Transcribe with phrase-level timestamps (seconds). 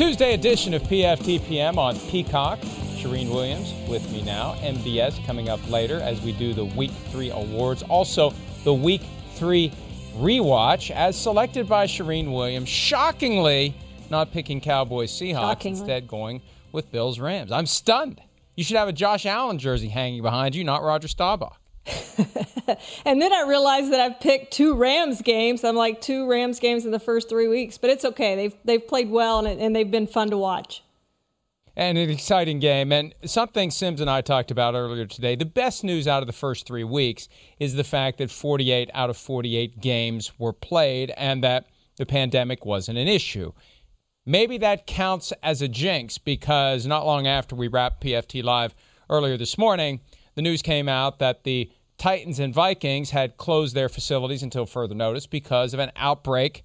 [0.00, 2.58] Tuesday edition of PFTPM on Peacock.
[2.96, 4.54] Charean Williams with me now.
[4.62, 7.82] MBS coming up later as we do the Week 3 awards.
[7.82, 8.32] Also,
[8.64, 9.02] the Week
[9.34, 9.70] 3
[10.16, 12.70] rewatch as selected by Charean Williams.
[12.70, 13.74] Shockingly,
[14.08, 15.78] not picking Cowboys Seahawks, Shockingly.
[15.80, 16.40] instead going
[16.72, 17.52] with Bills Rams.
[17.52, 18.22] I'm stunned.
[18.56, 21.59] You should have a Josh Allen jersey hanging behind you, not Roger Staubach.
[23.04, 25.64] and then I realized that I've picked two Rams games.
[25.64, 28.36] I'm like two Rams games in the first three weeks, but it's okay.
[28.36, 30.82] They've they've played well and, and they've been fun to watch
[31.80, 32.92] and an exciting game.
[32.92, 36.32] And something Simms and I talked about earlier today the best news out of the
[36.32, 41.42] first three weeks is the fact that 48 out of 48 games were played and
[41.42, 41.66] that
[41.96, 43.52] the pandemic wasn't an issue.
[44.26, 48.74] Maybe that counts as a jinx because not long after we wrapped PFT Live
[49.08, 50.00] earlier this morning,
[50.34, 54.94] the news came out that the Titans and Vikings had closed their facilities until further
[54.94, 56.64] notice because of an outbreak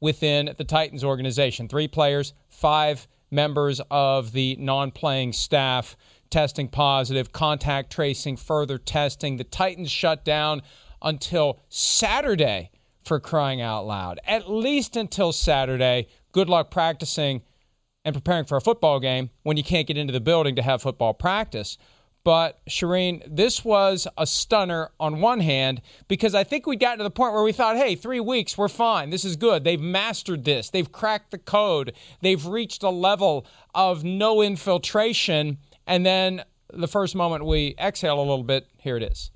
[0.00, 1.68] within the Titans organization.
[1.68, 5.98] Three players, five members of the non playing staff
[6.30, 9.36] testing positive, contact tracing, further testing.
[9.36, 10.62] The Titans shut down
[11.02, 12.70] until Saturday
[13.04, 14.18] for crying out loud.
[14.26, 16.08] At least until Saturday.
[16.32, 17.42] Good luck practicing
[18.06, 20.80] and preparing for a football game when you can't get into the building to have
[20.80, 21.76] football practice.
[22.22, 27.02] But Charean, this was a stunner on one hand because I think we got to
[27.02, 29.10] the point where we thought, hey, three weeks, we're fine.
[29.10, 29.64] This is good.
[29.64, 30.68] They've mastered this.
[30.68, 31.94] They've cracked the code.
[32.20, 35.58] They've reached a level of no infiltration.
[35.86, 39.30] And then the first moment we exhale a little bit, here it is.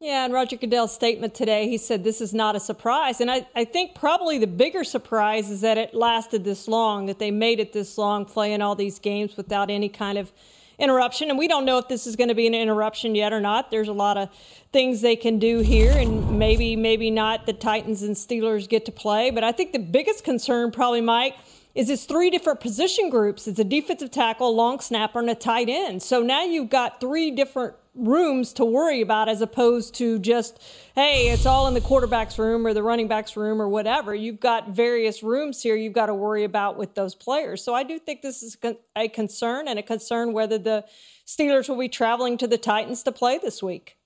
[0.00, 3.20] Yeah, and Roger Goodell's statement today, he said this is not a surprise.
[3.20, 7.18] And I, I think probably the bigger surprise is that it lasted this long, that
[7.18, 10.30] they made it this long, playing all these games without any kind of
[10.78, 11.30] interruption.
[11.30, 13.70] And we don't know if this is going to be an interruption yet or not.
[13.70, 14.28] There's a lot of
[14.72, 18.92] things they can do here, and maybe, maybe not the Titans and Steelers get to
[18.92, 19.30] play.
[19.30, 21.36] But I think the biggest concern, probably, Mike,
[21.74, 23.48] is it's three different position groups.
[23.48, 26.02] It's a defensive tackle, long snapper, and a tight end.
[26.02, 30.60] So now you've got three different rooms to worry about as opposed to just,
[30.94, 34.14] hey, it's all in the quarterback's room or the running back's room or whatever.
[34.14, 37.62] You've got various rooms here you've got to worry about with those players.
[37.62, 38.56] So I do think this is
[38.96, 40.84] a concern and a concern whether the
[41.26, 43.96] Steelers will be traveling to the Titans to play this week.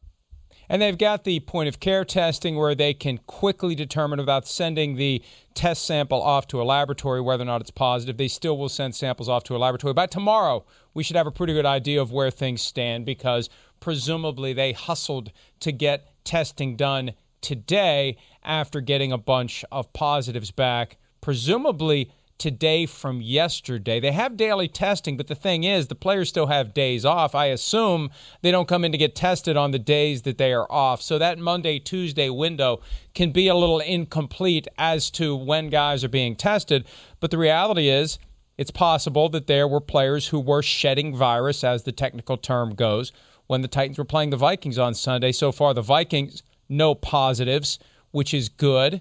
[0.68, 4.96] And they've got the point of care testing where they can quickly determine without sending
[4.96, 5.22] the
[5.54, 8.18] test sample off to a laboratory whether or not it's positive.
[8.18, 9.94] They still will send samples off to a laboratory.
[9.94, 13.48] By tomorrow, we should have a pretty good idea of where things stand because
[13.80, 20.98] presumably they hustled to get testing done today after getting a bunch of positives back,
[21.20, 23.98] presumably today from yesterday.
[23.98, 27.34] They have daily testing, but the thing is, the players still have days off.
[27.34, 28.10] I assume
[28.42, 31.02] they don't come in to get tested on the days that they are off.
[31.02, 32.80] So that Monday, Tuesday window
[33.14, 36.86] can be a little incomplete as to when guys are being tested.
[37.18, 38.18] But the reality is,
[38.56, 43.12] it's possible that there were players who were shedding virus, as the technical term goes,
[43.48, 45.32] when the Titans were playing the Vikings on Sunday.
[45.32, 47.80] So far, the Vikings, no positives,
[48.12, 49.00] which is good.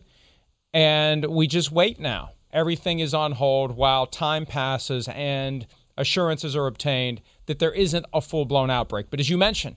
[0.73, 2.31] And we just wait now.
[2.51, 8.21] Everything is on hold while time passes and assurances are obtained that there isn't a
[8.21, 9.07] full blown outbreak.
[9.09, 9.75] But as you mentioned,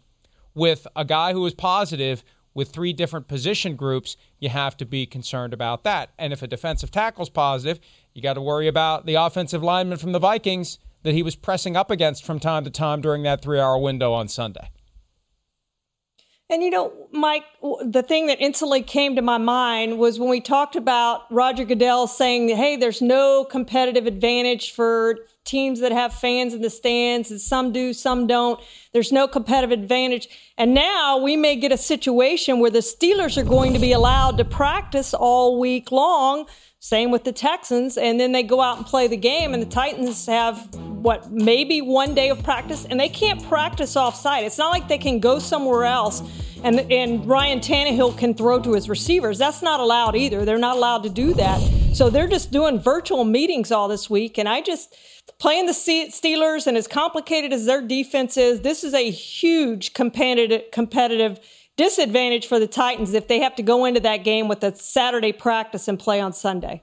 [0.54, 5.06] with a guy who is positive with three different position groups, you have to be
[5.06, 6.10] concerned about that.
[6.19, 7.80] And if a defensive tackle's positive,
[8.12, 11.76] you got to worry about the offensive lineman from the Vikings that he was pressing
[11.76, 14.70] up against from time to time during that three hour window on Sunday.
[16.50, 17.44] And you know, Mike,
[17.84, 22.08] the thing that instantly came to my mind was when we talked about Roger Goodell
[22.08, 27.41] saying, hey, there's no competitive advantage for teams that have fans in the stands, and
[27.41, 28.60] some do, some don't.
[28.92, 30.28] There's no competitive advantage.
[30.58, 34.36] And now we may get a situation where the Steelers are going to be allowed
[34.38, 36.46] to practice all week long
[36.80, 37.97] same with the Texans.
[37.97, 41.80] And then they go out and play the game, and the Titans have what, maybe
[41.80, 44.44] one day of practice, and they can't practice off site.
[44.44, 46.22] It's not like they can go somewhere else
[46.62, 49.38] and, and Ryan Tannehill can throw to his receivers.
[49.38, 50.44] That's not allowed either.
[50.44, 51.59] They're not allowed to do that.
[51.94, 54.38] So they're just doing virtual meetings all this week.
[54.38, 54.94] And I just,
[55.38, 60.71] playing the Steelers and as complicated as their defense is, this is a huge competitive,
[60.71, 61.41] competitive
[61.80, 65.32] disadvantage for the Titans if they have to go into that game with a Saturday
[65.32, 66.82] practice and play on Sunday.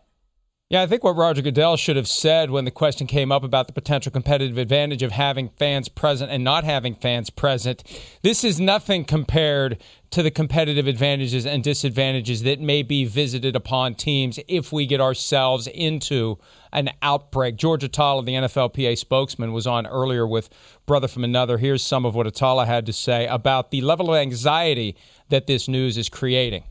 [0.69, 3.67] Yeah, I think what Roger Goodell should have said when the question came up about
[3.67, 7.85] the potential competitive advantage of having fans present and not having fans present,
[8.21, 13.95] this is nothing compared to the competitive advantages and disadvantages that may be visited upon
[13.95, 16.37] teams if we get ourselves into
[16.73, 17.55] an outbreak.
[17.55, 20.49] George Atallah, the NFLPA spokesman, was on earlier with
[20.85, 21.59] Brother from Another.
[21.59, 24.97] Here's some of what Atallah had to say about the level of anxiety
[25.29, 26.65] that this news is creating.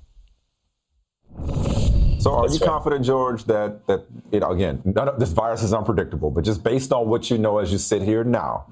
[2.19, 2.73] So, are That's you right.
[2.73, 6.63] confident, George, that that you know again, none of this virus is unpredictable, but just
[6.63, 8.67] based on what you know as you sit here now,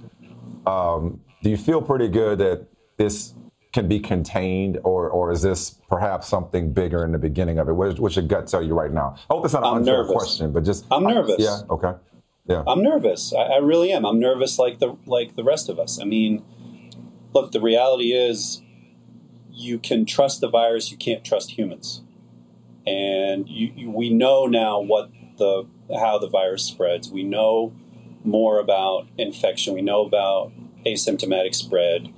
[0.66, 3.34] um, do you feel pretty good that this
[3.72, 7.72] can be contained, or or is this perhaps something bigger in the beginning of it?
[7.72, 9.16] What, what's your gut tell you right now?
[9.30, 10.12] I hope it's not an I'm unfair nervous.
[10.12, 11.36] question, but just I'm nervous.
[11.38, 11.60] yeah.
[11.68, 11.92] Okay.
[12.46, 12.62] Yeah.
[12.66, 13.32] I'm nervous.
[13.32, 14.04] I, I really am.
[14.04, 16.00] I'm nervous, like the like the rest of us.
[16.00, 16.44] I mean,
[17.32, 18.62] look, the reality is,
[19.50, 22.02] you can trust the virus, you can't trust humans
[22.86, 25.66] and you, you, we know now what the
[25.98, 27.10] how the virus spreads.
[27.10, 27.74] We know
[28.22, 29.74] more about infection.
[29.74, 30.52] We know about
[30.86, 32.12] asymptomatic spread.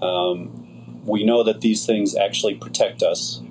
[0.00, 3.42] Um, we know that these things actually protect us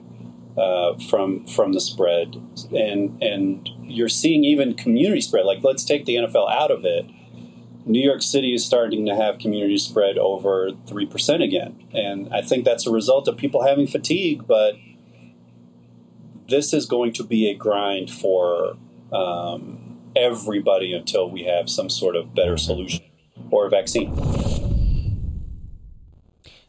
[0.57, 2.36] uh, from from the spread,
[2.71, 5.45] and and you're seeing even community spread.
[5.45, 7.06] Like let's take the NFL out of it.
[7.88, 12.41] New York City is starting to have community spread over three percent again, and I
[12.41, 14.75] think that's a result of people having fatigue, but
[16.47, 18.77] this is going to be a grind for
[19.12, 23.03] um, everybody until we have some sort of better solution
[23.51, 24.13] or a vaccine.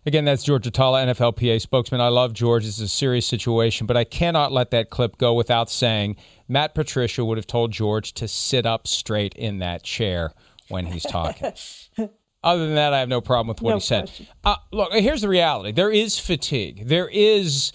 [0.04, 2.00] Again, that's George Atallah, NFLPA spokesman.
[2.00, 2.64] I love George.
[2.64, 6.76] This is a serious situation, but I cannot let that clip go without saying Matt
[6.76, 10.32] Patricia would have told George to sit up straight in that chair
[10.68, 11.52] when he's talking.
[12.44, 14.10] Other than that, I have no problem with what no he said.
[14.44, 16.86] Uh, look, here's the reality there is fatigue.
[16.86, 17.72] There is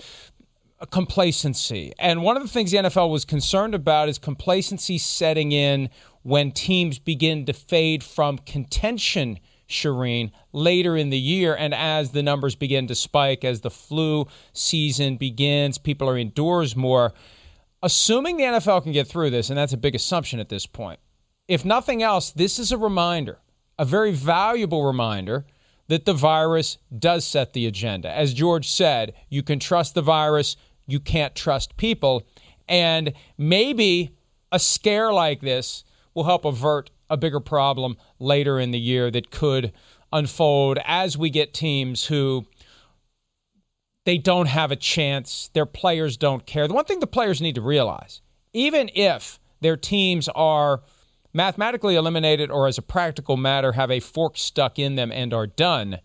[0.89, 1.93] complacency.
[1.99, 5.89] And one of the things the NFL was concerned about is complacency setting in
[6.23, 9.39] when teams begin to fade from contention,
[9.69, 11.55] Charean, later in the year.
[11.55, 16.75] And as the numbers begin to spike, as the flu season begins, people are indoors
[16.75, 17.13] more.
[17.83, 20.99] Assuming the NFL can get through this, and that's a big assumption at this point,
[21.47, 23.39] if nothing else, this is a reminder,
[23.79, 25.45] a very valuable reminder
[25.87, 28.09] that the virus does set the agenda.
[28.09, 30.55] As George said, you can trust the virus,
[30.91, 32.23] you can't trust people.
[32.67, 34.15] And maybe
[34.51, 35.83] a scare like this
[36.13, 39.73] will help avert a bigger problem later in the year that could
[40.13, 42.45] unfold as we get teams who
[44.05, 46.67] they don't have a chance, their players don't care.
[46.67, 48.21] The one thing the players need to realize,
[48.53, 50.81] even if their teams are
[51.33, 55.47] mathematically eliminated or as a practical matter have a fork stuck in them and are
[55.47, 55.99] done,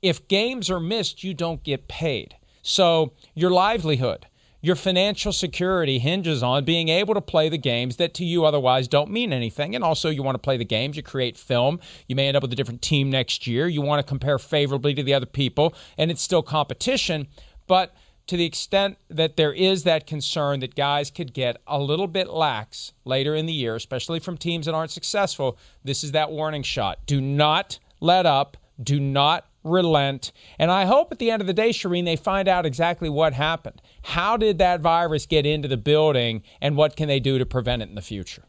[0.00, 2.36] if games are missed, you don't get paid.
[2.62, 4.26] So your livelihood,
[4.62, 8.86] your financial security hinges on being able to play the games that to you otherwise
[8.86, 9.74] don't mean anything.
[9.74, 11.80] And also, you want to play the games, you create film.
[12.06, 13.66] You may end up with a different team next year.
[13.66, 17.26] You want to compare favorably to the other people, and it's still competition.
[17.66, 17.92] But
[18.28, 22.28] to the extent that there is that concern that guys could get a little bit
[22.28, 26.62] lax later in the year, especially from teams that aren't successful, this is that warning
[26.62, 27.00] shot.
[27.04, 28.56] Do not let up.
[28.80, 30.32] Do not relent.
[30.58, 33.34] And I hope at the end of the day, Charean, they find out exactly what
[33.34, 33.82] happened.
[34.02, 37.82] How did that virus get into the building, and what can they do to prevent
[37.82, 38.44] it in the future?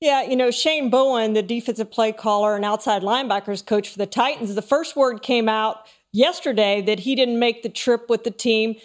[0.00, 4.06] Yeah, you know, Shane Bowen, the defensive play caller and outside linebackers coach for the
[4.06, 8.30] Titans, the first word came out yesterday that he didn't make the trip with the
[8.30, 8.76] team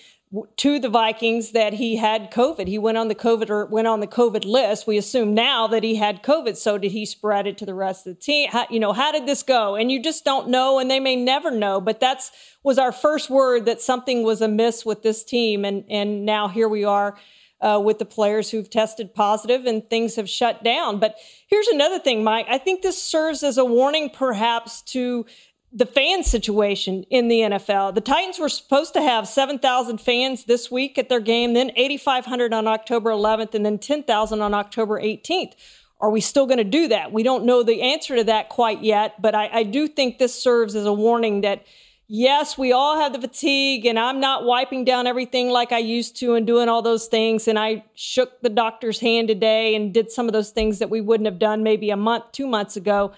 [0.58, 2.68] to the Vikings that he had COVID.
[2.68, 4.88] He went on the COVID or went on the COVID list.
[4.88, 6.56] We assume now that he had COVID.
[6.56, 8.50] So did he spread it to the rest of the team?
[8.50, 9.76] How, you know, how did this go?
[9.76, 11.82] And you just don't know, and they may never know.
[11.82, 12.32] But that's
[12.64, 16.70] was our first word that something was amiss with this team, and and now here
[16.70, 17.18] we are.
[17.64, 20.98] Uh, with the players who've tested positive and things have shut down.
[20.98, 22.48] But here's another thing, Mike.
[22.50, 25.28] I think this serves as a warning, perhaps, to
[25.74, 27.96] the fan situation in the NFL.
[27.96, 32.54] The Titans were supposed to have 7,000 fans this week at their game, then 8,500
[32.54, 35.54] on October 11th, and then 10,000 on October 18th.
[36.02, 37.14] Are we still going to do that?
[37.14, 40.34] We don't know the answer to that quite yet, but I, I, do think this
[40.34, 41.64] serves as a warning that
[42.08, 46.18] yes, we all have the fatigue, and I'm not wiping down everything like I used
[46.18, 47.48] to and doing all those things.
[47.48, 51.00] And I shook the doctor's hand today and did some of those things that we
[51.02, 53.14] wouldn't have done maybe a month, two months ago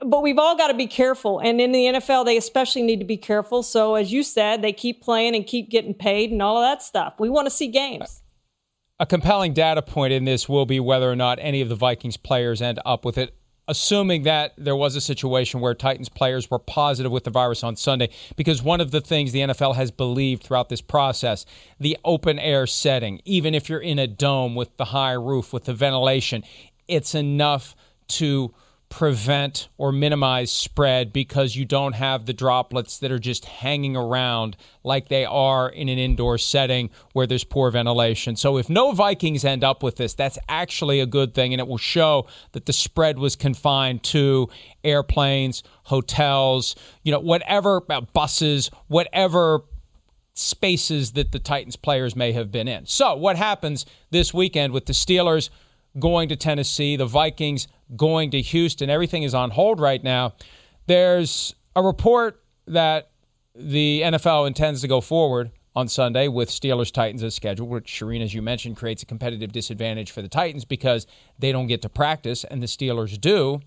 [0.00, 1.38] but we've all got to be careful.
[1.38, 3.62] And in the NFL, they especially need to be careful.
[3.62, 6.82] So, as you said, they keep playing and keep getting paid and all of that
[6.82, 7.14] stuff.
[7.18, 8.22] We want to see games.
[9.00, 12.16] a compelling data point in this will be whether or not any of the Vikings
[12.16, 13.34] players end up with it
[13.68, 17.76] assuming that there was a situation where Titans players were positive with the virus on
[17.76, 21.46] Sunday, because one of the things the NFL has believed throughout this process,
[21.78, 25.64] the open air setting, even if you're in a dome with the high roof, with
[25.64, 26.42] the ventilation,
[26.88, 27.76] it's enough
[28.08, 28.52] to
[28.92, 34.54] prevent or minimize spread because you don't have the droplets that are just hanging around
[34.84, 38.36] like they are in an indoor setting where there's poor ventilation.
[38.36, 41.66] So if no Vikings end up with this, that's actually a good thing and it
[41.66, 44.50] will show that the spread was confined to
[44.84, 49.60] airplanes, hotels, you know, whatever uh, buses, whatever
[50.34, 52.84] spaces that the Titans players may have been in.
[52.84, 55.48] So what happens this weekend with the Steelers
[55.98, 58.90] going to Tennessee, the Vikings going to Houston.
[58.90, 60.34] Everything is on hold right now.
[60.86, 63.10] There's a report that
[63.54, 68.22] the NFL intends to go forward on Sunday with Steelers Titans as scheduled, which Charean,
[68.22, 71.06] as you mentioned, creates a competitive disadvantage for the Titans because
[71.38, 73.60] they don't get to practice and the Steelers do.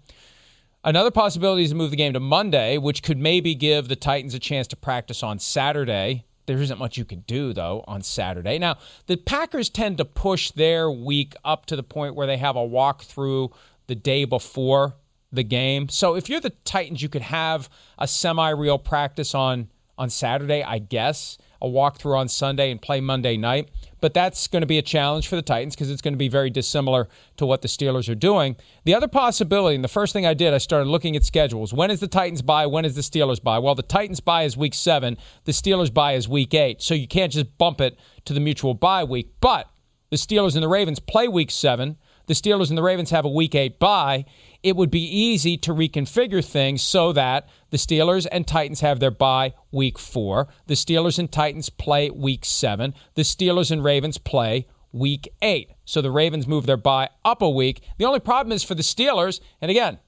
[0.83, 4.35] Another possibility is to move the game to Monday, which could maybe give the Titans
[4.35, 8.59] a chance to practice on Saturday there isn't much you can do, though, on Saturday.
[8.59, 8.77] Now,
[9.07, 12.59] the Packers tend to push their week up to the point where they have a
[12.59, 13.51] walkthrough
[13.87, 14.95] the day before
[15.31, 15.89] the game.
[15.89, 20.63] So if you're the Titans, you could have a semi real practice on, on Saturday,
[20.63, 23.69] I guess, a walkthrough on Sunday and play Monday night
[24.05, 26.27] but that's going to be a challenge for the Titans because it's going to be
[26.27, 28.55] very dissimilar to what the Steelers are doing.
[28.83, 31.73] The other possibility, and the first thing I did, I started looking at schedules.
[31.73, 32.67] When is the Titans bye?
[32.67, 33.57] When is the Steelers bye?
[33.57, 36.83] Well, the Titans bye is week seven, the Steelers bye is week eight.
[36.83, 39.33] So you can't just bump it to the mutual bye week.
[39.41, 39.71] But
[40.11, 41.97] the Steelers and the Ravens play week seven.
[42.27, 44.25] The Steelers and the Ravens have a week eight bye
[44.65, 49.11] it would be easy to reconfigure things so that the Steelers and Titans have their
[49.11, 50.47] bye week four.
[50.65, 52.95] The Steelers and Titans play week seven.
[53.13, 55.69] The Steelers and Ravens play week eight.
[55.85, 57.81] So the Ravens move their bye up a week.
[57.99, 59.99] The only problem is for the Steelers, and again,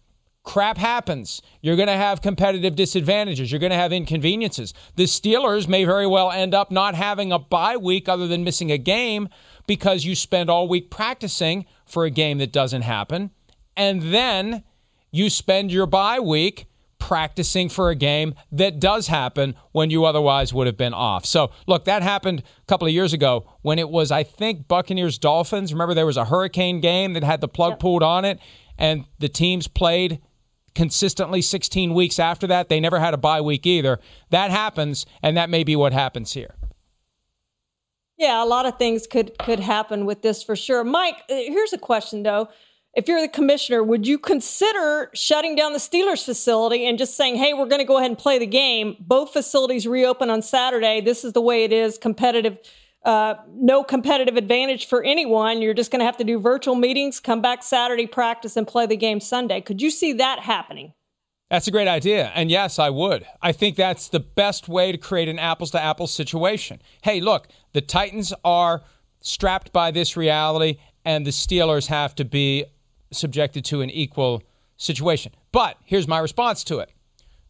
[0.42, 1.40] crap happens.
[1.62, 3.52] You're going to have competitive disadvantages.
[3.52, 4.74] You're going to have inconveniences.
[4.96, 8.72] The Steelers may very well end up not having a bye week other than missing
[8.72, 9.30] a game
[9.68, 13.32] because you spend all week practicing for a game that doesn't happen
[13.77, 14.63] and then
[15.12, 16.65] you spend your bye week
[17.00, 21.25] practicing for a game that does happen when you otherwise would have been off.
[21.25, 25.17] So, look, that happened a couple of years ago when it was, I think, Buccaneers
[25.17, 25.72] Dolphins.
[25.72, 27.79] Remember, there was a hurricane game that had the plug yep.
[27.79, 28.39] pulled on it,
[28.77, 30.20] and the teams played
[30.74, 32.67] consistently 16 weeks after that.
[32.67, 34.00] They never had a bye week either.
[34.32, 36.56] That happens, and that may be what happens here.
[38.18, 40.84] Yeah, a lot of things could could happen with this for sure.
[40.84, 42.50] Mike, uh, here's a question though
[42.98, 47.36] if you're the commissioner, would you consider shutting down the Steelers facility and just saying,
[47.36, 48.96] hey, we're going to go ahead and play the game?
[49.00, 51.00] Both facilities reopen on Saturday.
[51.00, 52.58] This is the way it is competitive.
[53.06, 55.62] Uh, no competitive advantage for anyone.
[55.62, 58.88] You're just going to have to do virtual meetings, come back Saturday, practice, and play
[58.88, 59.62] the game Sunday.
[59.62, 60.94] Could you see that happening?
[61.50, 62.32] That's a great idea.
[62.36, 63.26] And yes, I would.
[63.42, 66.82] I think that's the best way to create an apples to apples situation.
[67.04, 68.81] Hey, look, the Titans are
[69.22, 72.65] strapped by this reality, and the Steelers have to be
[73.12, 74.41] subjected to an equal
[74.77, 75.31] situation.
[75.51, 76.89] But here's my response to it.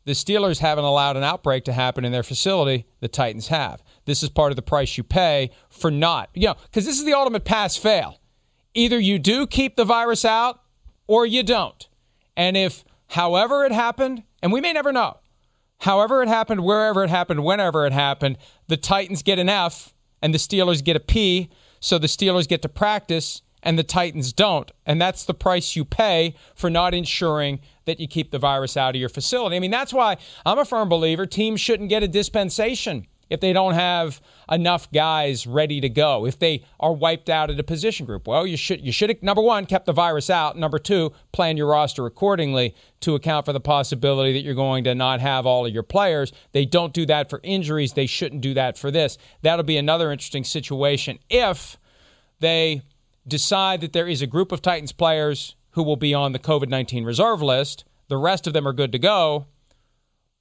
[0.04, 2.86] The Steelers haven't allowed an outbreak to happen in their facility.
[3.00, 3.82] The Titans have.
[4.04, 7.06] This is part of the price you pay for not, you know, because this is
[7.06, 8.20] the ultimate pass fail.
[8.74, 10.60] Either you do keep the virus out
[11.08, 11.88] or you don't.
[12.36, 15.20] And if, however it happened, and we may never know,
[15.80, 20.34] however it happened, wherever it happened, whenever it happened, the Titans get an F and
[20.34, 21.50] the Steelers get a P.
[21.80, 24.72] So the Steelers get to practice and the Titans don't.
[24.86, 28.96] And that's the price you pay for not ensuring that you keep the virus out
[28.96, 29.56] of your facility.
[29.56, 33.54] I mean, that's why I'm a firm believer teams shouldn't get a dispensation if they
[33.54, 36.26] don't have enough guys ready to go.
[36.26, 39.42] If they are wiped out at a position group, well, you should you should number
[39.42, 40.58] one kept the virus out.
[40.58, 44.96] Number two, plan your roster accordingly to account for the possibility that you're going to
[44.96, 46.32] not have all of your players.
[46.52, 47.94] They don't do that for injuries.
[47.94, 49.18] They shouldn't do that for this.
[49.42, 51.78] That'll be another interesting situation if
[52.40, 52.82] they
[53.28, 56.70] decide that there is a group of Titans players who will be on the COVID
[56.70, 59.46] 19 reserve list, the rest of them are good to go.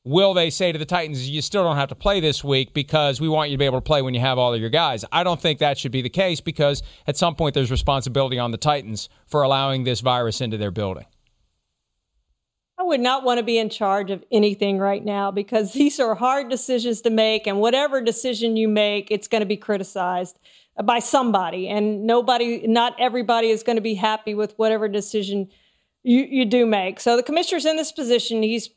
[0.06, 3.20] Will they say to the Titans, you still don't have to play this week because
[3.20, 5.04] we want you to be able to play when you have all of your guys?
[5.10, 8.52] I don't think that should be the case because at some point there's responsibility on
[8.52, 11.06] the Titans for allowing this virus into their building.
[12.78, 16.14] I would not want to be in charge of anything right now because these are
[16.14, 20.38] hard decisions to make, and whatever decision you make, it's going to be criticized
[20.84, 25.48] by somebody and nobody not everybody is going to be happy with whatever decision
[26.02, 28.68] you, you do make so the commissioner's in this position he's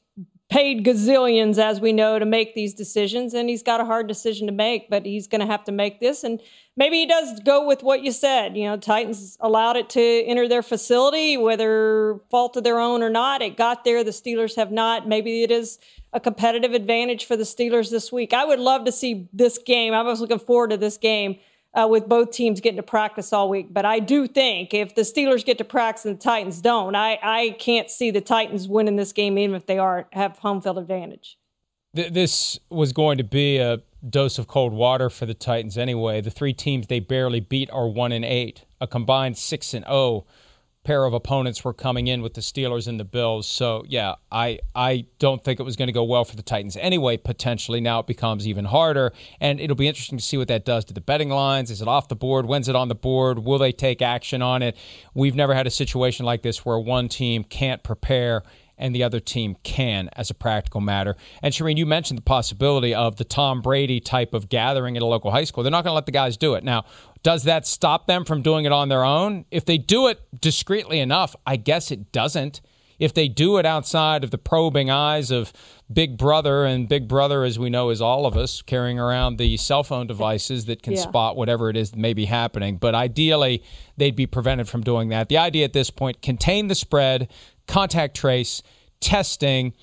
[0.49, 4.47] paid gazillions, as we know, to make these decisions, and he's got a hard decision
[4.47, 6.23] to make, but he's going to have to make this.
[6.23, 6.41] And
[6.75, 8.57] maybe he does go with what you said.
[8.57, 13.11] You know, Titans allowed it to enter their facility, whether fault of their own or
[13.11, 13.43] not.
[13.43, 14.03] It got there.
[14.03, 15.07] The Steelers have not.
[15.07, 15.77] Maybe it is
[16.13, 18.33] a competitive advantage for the Steelers this week.
[18.33, 19.93] I would love to see this game.
[19.93, 21.37] I was looking forward to this game
[21.73, 23.73] uh, with both teams getting to practice all week.
[23.73, 27.19] But I do think if the Steelers get to practice and the Titans don't, I,
[27.21, 30.77] I can't see the Titans winning this game, even if they are have home field
[30.77, 31.37] advantage.
[31.93, 36.21] This was going to be a dose of cold water for the Titans anyway.
[36.21, 39.95] The three teams they barely beat are one and eight, a combined six and zero.
[39.95, 40.25] Oh
[40.83, 43.47] pair of opponents were coming in with the Steelers and the Bills.
[43.47, 46.77] So yeah, I I don't think it was going to go well for the Titans
[46.77, 47.17] anyway.
[47.17, 50.85] Potentially now it becomes even harder, and it'll be interesting to see what that does
[50.85, 51.69] to the betting lines.
[51.69, 52.45] Is it off the board?
[52.45, 53.39] When's it on the board?
[53.39, 54.77] Will they take action on it?
[55.13, 58.43] We've never had a situation like this where one team can't prepare
[58.79, 61.15] and the other team can as a practical matter.
[61.43, 65.05] And Charean, you mentioned the possibility of the Tom Brady type of gathering at a
[65.05, 65.63] local high school.
[65.63, 66.63] They're not going to let the guys do it.
[66.63, 66.85] Now,
[67.23, 69.45] does that stop them from doing it on their own?
[69.51, 72.61] If they do it discreetly enough, I guess it doesn't.
[72.99, 75.53] If they do it outside of the probing eyes of
[75.91, 79.55] Big Brother, and Big Brother, as we know, is all of us carrying around the
[79.55, 81.01] cell phone devices that can yeah.
[81.01, 82.77] spot whatever it is that may be happening.
[82.77, 83.63] But ideally,
[83.95, 85.29] they'd be prevented from doing that.
[85.29, 87.31] The idea at this point contain the spread,
[87.67, 88.61] contact trace,
[88.99, 89.73] testing,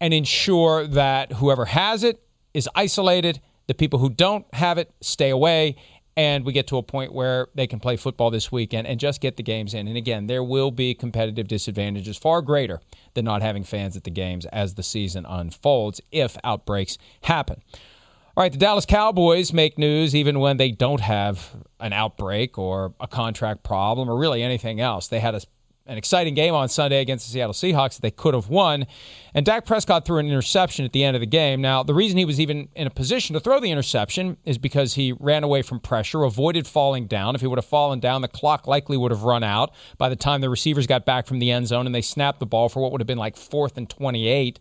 [0.00, 2.20] and ensure that whoever has it
[2.52, 3.40] is isolated.
[3.66, 5.76] The people who don't have it stay away
[6.16, 9.20] and we get to a point where they can play football this weekend and just
[9.20, 9.88] get the games in.
[9.88, 12.80] And again, there will be competitive disadvantages far greater
[13.14, 17.62] than not having fans at the games as the season unfolds if outbreaks happen.
[18.36, 22.92] All right, the Dallas Cowboys make news even when they don't have an outbreak or
[22.98, 25.06] a contract problem or really anything else.
[25.06, 25.40] They had a
[25.86, 28.86] an exciting game on Sunday against the Seattle Seahawks that they could have won.
[29.34, 31.60] And Dak Prescott threw an interception at the end of the game.
[31.60, 34.94] Now, the reason he was even in a position to throw the interception is because
[34.94, 37.34] he ran away from pressure, avoided falling down.
[37.34, 40.16] If he would have fallen down, the clock likely would have run out by the
[40.16, 42.80] time the receivers got back from the end zone and they snapped the ball for
[42.80, 44.58] what would have been like fourth and 28.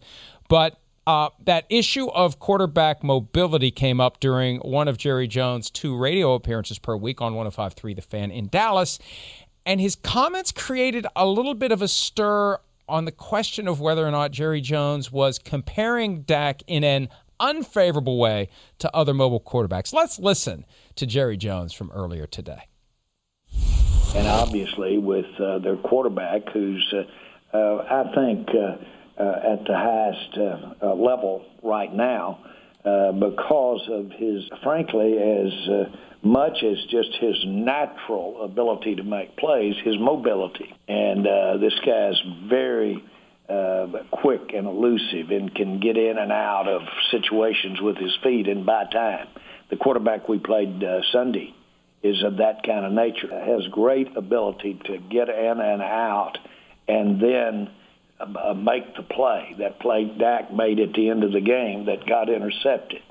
[0.50, 5.98] But uh, that issue of quarterback mobility came up during one of Jerry Jones' two
[5.98, 9.00] radio appearances per week on 105.3 The Fan in Dallas
[9.66, 14.06] and his comments created a little bit of a stir on the question of whether
[14.06, 18.50] or not Jerry Jones was comparing Dak in an unfavorable way
[18.80, 19.94] to other mobile quarterbacks.
[19.94, 22.68] Let's listen to Jerry Jones from earlier today.
[24.16, 29.76] And obviously, with uh, their quarterback, who's, uh, uh, I think, uh, uh, at the
[29.76, 30.38] highest
[30.84, 32.40] uh, level right now,
[32.84, 39.76] because of his, frankly, as uh, much as just his natural ability to make plays,
[39.84, 40.74] his mobility.
[40.88, 42.20] And uh, this guy's
[42.50, 43.04] very
[43.50, 48.48] uh, quick and elusive and can get in and out of situations with his feet
[48.48, 49.28] and by time.
[49.70, 51.54] The quarterback we played uh, Sunday
[52.04, 53.30] is of that kind of nature.
[53.30, 56.38] Has great ability to get in and out
[56.88, 57.70] and then
[58.56, 59.56] make the play.
[59.60, 63.02] That play Dak made at the end of the game that got intercepted.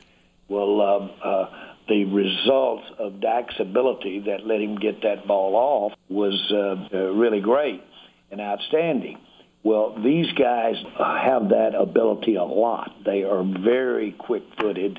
[0.48, 1.50] Well, uh, uh,
[1.88, 7.12] the results of Dak's ability that let him get that ball off was uh, uh,
[7.12, 7.82] really great
[8.30, 9.18] and outstanding.
[9.62, 13.04] Well, these guys have that ability a lot.
[13.04, 14.98] They are very quick-footed,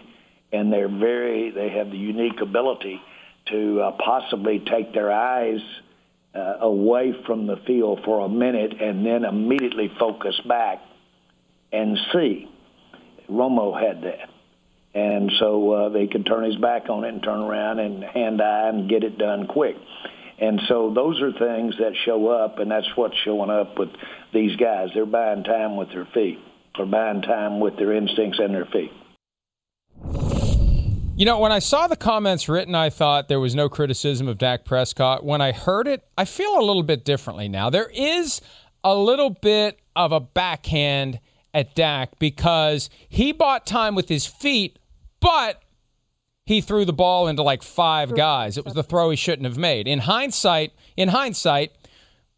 [0.54, 1.52] and they're very.
[1.52, 3.02] They have the unique ability
[3.48, 5.84] to uh, possibly take their eyes uh,
[6.36, 10.80] away from the field for a minute and then immediately focus back
[11.72, 12.50] and see.
[13.30, 14.30] Romo had that
[14.94, 18.42] and so uh, they could turn his back on it and turn around and hand
[18.42, 19.76] eye and get it done quick.
[20.40, 23.90] And so those are things that show up, and that's what's showing up with
[24.34, 24.90] these guys.
[24.94, 26.40] They're buying time with their feet.
[26.76, 28.92] They're buying time with their instincts and their feet.
[31.16, 34.38] You know, when I saw the comments written, I thought there was no criticism of
[34.38, 35.24] Dak Prescott.
[35.24, 37.70] When I heard it, I feel a little bit differently now.
[37.70, 38.42] There is
[38.84, 41.20] a little bit of a backhand
[41.54, 44.80] at Dak because he bought time with his feet
[45.24, 45.64] but
[46.46, 48.58] he threw the ball into like five guys.
[48.58, 49.88] It was the throw he shouldn't have made.
[49.88, 51.72] In hindsight, in hindsight,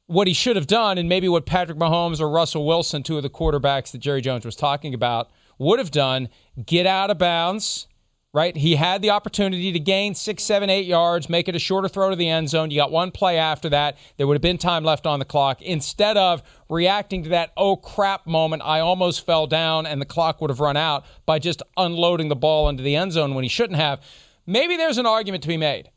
[0.05, 3.23] what he should have done, and maybe what Patrick Mahomes or Russell Wilson, two of
[3.23, 6.29] the quarterbacks that Jerry Jones was talking about, would have done,
[6.63, 7.87] get out of bounds
[8.35, 8.57] right?
[8.57, 12.09] He had the opportunity to gain six, seven, eight yards, make it a shorter throw
[12.09, 12.69] to the end zone.
[12.69, 13.97] You got one play after that.
[14.17, 15.61] There would have been time left on the clock.
[15.61, 20.41] Instead of reacting to that, oh crap moment, I almost fell down and the clock
[20.41, 23.49] would have run out by just unloading the ball into the end zone when he
[23.49, 24.01] shouldn't have.
[24.45, 25.89] Maybe there's an argument to be made,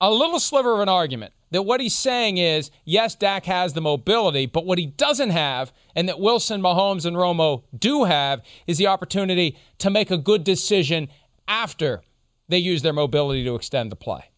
[0.00, 3.80] a little sliver of an argument that what he's saying is yes, Dak has the
[3.80, 8.78] mobility, but what he doesn't have, and that Wilson, Mahomes, and Romo do have, is
[8.78, 11.08] the opportunity to make a good decision
[11.48, 12.02] after
[12.48, 14.30] they use their mobility to extend the play.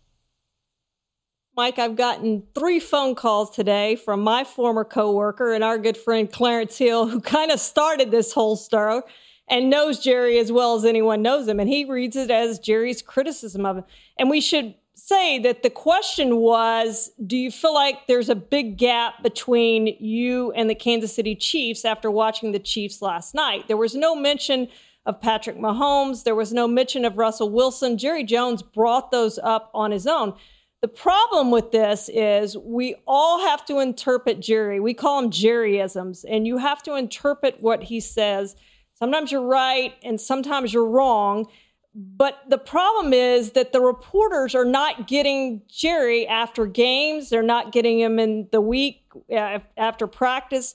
[1.57, 6.31] Mike, I've gotten three phone calls today from my former coworker and our good friend
[6.31, 9.03] Clarence Hill, who kind of started this whole stir
[9.49, 11.59] and knows Jerry as well as anyone knows him.
[11.59, 13.85] And he reads it as Jerry's criticism of him.
[14.18, 18.77] And we should say that the question was Do you feel like there's a big
[18.77, 23.66] gap between you and the Kansas City Chiefs after watching the Chiefs last night?
[23.68, 24.68] There was no mention
[25.09, 27.97] of Patrick Mahomes, there was no mention of Russell Wilson.
[27.97, 30.35] Jerry Jones brought those up on his own.
[30.83, 34.79] The problem with this is we all have to interpret Jerry.
[34.81, 38.55] We call them Jerryisms, and you have to interpret what he says.
[38.92, 41.47] Sometimes you're right, and sometimes you're wrong.
[41.94, 47.31] But the problem is that the reporters are not getting Jerry after games.
[47.31, 50.75] They're not getting him in the week uh, after practice.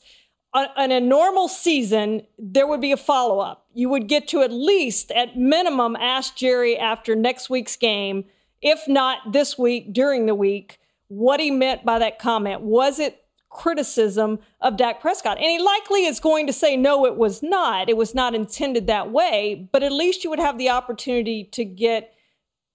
[0.56, 3.66] In a normal season, there would be a follow up.
[3.74, 8.26] You would get to at least, at minimum, ask Jerry after next week's game
[8.64, 12.62] if not this week, during the week, what he meant by that comment.
[12.62, 15.38] Was it criticism of Dak Prescott?
[15.38, 17.90] And he likely is going to say, no, it was not.
[17.90, 19.68] It was not intended that way.
[19.72, 22.14] But at least you would have the opportunity to get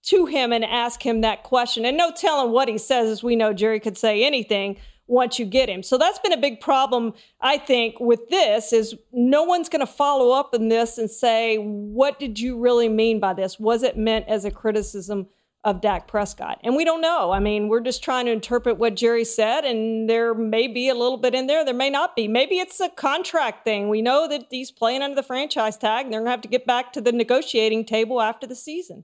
[0.03, 1.85] to him and ask him that question.
[1.85, 4.77] And no telling what he says, as we know, Jerry could say anything
[5.09, 5.83] once you get him.
[5.83, 9.91] So that's been a big problem, I think, with this is no one's going to
[9.91, 13.59] follow up in this and say, what did you really mean by this?
[13.59, 15.27] Was it meant as a criticism
[15.63, 16.59] of Dak Prescott.
[16.63, 17.31] And we don't know.
[17.31, 20.95] I mean, we're just trying to interpret what Jerry said, and there may be a
[20.95, 21.65] little bit in there.
[21.65, 22.27] There may not be.
[22.27, 23.89] Maybe it's a contract thing.
[23.89, 26.47] We know that he's playing under the franchise tag, and they're going to have to
[26.47, 29.03] get back to the negotiating table after the season.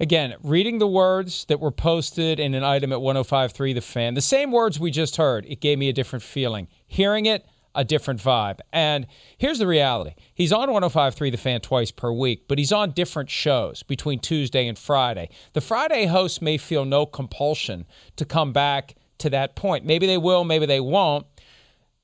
[0.00, 4.22] Again, reading the words that were posted in an item at 1053 The Fan, the
[4.22, 6.68] same words we just heard, it gave me a different feeling.
[6.86, 8.60] Hearing it, a different vibe.
[8.72, 9.06] And
[9.36, 13.28] here's the reality he's on 1053 The Fan twice per week, but he's on different
[13.28, 15.28] shows between Tuesday and Friday.
[15.52, 17.84] The Friday hosts may feel no compulsion
[18.16, 19.84] to come back to that point.
[19.84, 21.26] Maybe they will, maybe they won't.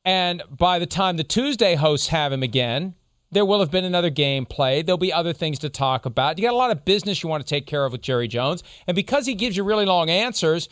[0.05, 2.95] And by the time the Tuesday hosts have him again,
[3.37, 4.87] there will have been another game played.
[4.87, 6.38] There'll be other things to talk about.
[6.38, 8.62] You got a lot of business you want to take care of with Jerry Jones.
[8.87, 10.70] And because he gives you really long answers,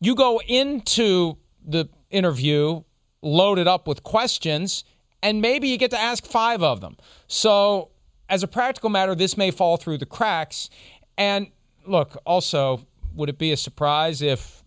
[0.00, 2.82] you go into the interview
[3.22, 4.84] loaded up with questions,
[5.22, 6.98] and maybe you get to ask five of them.
[7.26, 7.88] So,
[8.28, 10.68] as a practical matter, this may fall through the cracks.
[11.16, 11.52] And
[11.86, 14.62] look, also, would it be a surprise if,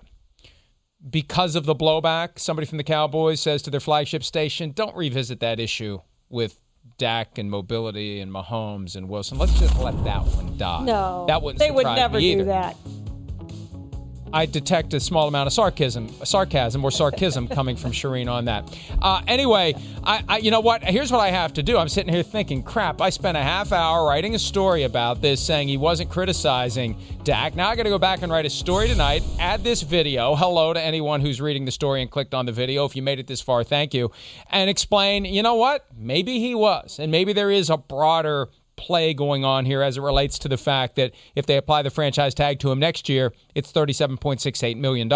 [1.08, 5.40] because of the blowback, somebody from the Cowboys says to their flagship station, don't revisit
[5.42, 6.60] that issue with
[6.98, 9.38] Dak and mobility and Mahomes and Wilson.
[9.38, 10.84] Let's just let that one die.
[10.84, 12.76] No, that wouldn't they would never do that.
[14.38, 18.80] I detect a small amount of sarcasm, sarcasm or sarcasm coming from Charean on that.
[19.02, 19.74] Uh, anyway,
[20.04, 20.84] I, I, you know what?
[20.84, 21.76] Here's what I have to do.
[21.76, 23.02] I'm sitting here thinking, crap.
[23.02, 27.56] I spent a half hour writing a story about this, saying he wasn't criticizing Dak.
[27.56, 29.24] Now I got to go back and write a story tonight.
[29.40, 30.36] Add this video.
[30.36, 32.86] Hello to anyone who's reading the story and clicked on the video.
[32.86, 34.12] If you made it this far, thank you.
[34.52, 35.26] And explain.
[35.26, 35.88] You know what?
[35.98, 40.02] Maybe he was, and maybe there is a broader play going on here as it
[40.02, 43.34] relates to the fact that if they apply the franchise tag to him next year,
[43.56, 45.12] it's $37.68 million,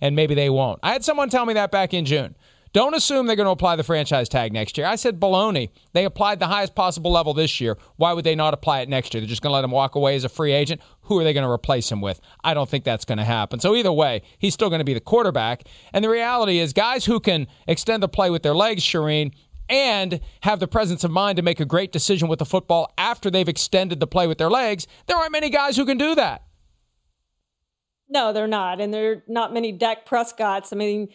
[0.00, 0.80] and maybe they won't.
[0.82, 2.34] I had someone tell me that back in June.
[2.74, 4.84] Don't assume they're going to apply the franchise tag next year.
[4.84, 5.70] I said baloney.
[5.92, 7.78] They applied the highest possible level this year.
[7.98, 9.20] Why would they not apply it next year?
[9.20, 10.80] They're just going to let him walk away as a free agent.
[11.02, 12.20] Who are they going to replace him with?
[12.42, 13.60] I don't think that's going to happen.
[13.60, 15.68] So either way, he's still going to be the quarterback.
[15.92, 19.32] And the reality is, guys who can extend the play with their legs, Charean,
[19.68, 23.30] and have the presence of mind to make a great decision with the football after
[23.30, 24.86] they've extended the play with their legs.
[25.06, 26.42] There aren't many guys who can do that.
[28.08, 28.80] No, they're not.
[28.80, 30.72] And there are not many Dak Prescotts.
[30.72, 31.08] I mean,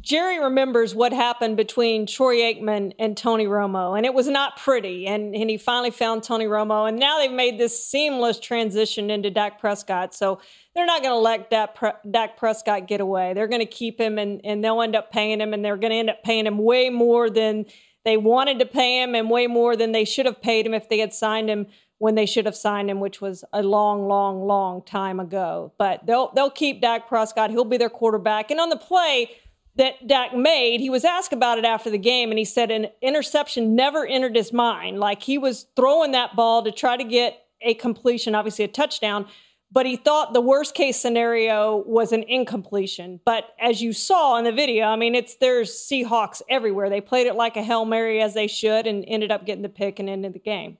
[0.00, 5.06] Jerry remembers what happened between Troy Aikman and Tony Romo, and it was not pretty.
[5.06, 9.30] And, and he finally found Tony Romo, and now they've made this seamless transition into
[9.30, 10.14] Dak Prescott.
[10.14, 10.40] So
[10.74, 11.76] they're not going to let Dak,
[12.10, 13.34] Dak Prescott get away.
[13.34, 15.92] They're going to keep him, and, and they'll end up paying him, and they're going
[15.92, 17.66] to end up paying him way more than
[18.04, 20.88] they wanted to pay him, and way more than they should have paid him if
[20.88, 21.66] they had signed him
[21.98, 25.72] when they should have signed him, which was a long, long, long time ago.
[25.76, 27.50] But they'll they'll keep Dak Prescott.
[27.50, 29.32] He'll be their quarterback, and on the play
[29.76, 32.88] that Dak made, he was asked about it after the game, and he said an
[33.00, 34.98] interception never entered his mind.
[34.98, 39.26] Like he was throwing that ball to try to get a completion, obviously a touchdown,
[39.72, 43.20] but he thought the worst case scenario was an incompletion.
[43.24, 46.90] But as you saw in the video, I mean, it's there's Seahawks everywhere.
[46.90, 49.68] They played it like a Hail Mary as they should and ended up getting the
[49.68, 50.78] pick and ended the game.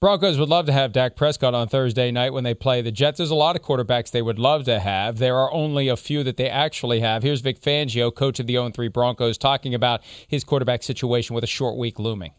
[0.00, 3.18] Broncos would love to have Dak Prescott on Thursday night when they play the Jets.
[3.18, 5.18] There's a lot of quarterbacks they would love to have.
[5.18, 7.24] There are only a few that they actually have.
[7.24, 11.42] Here's Vic Fangio, coach of the 0 3 Broncos, talking about his quarterback situation with
[11.42, 12.30] a short week looming.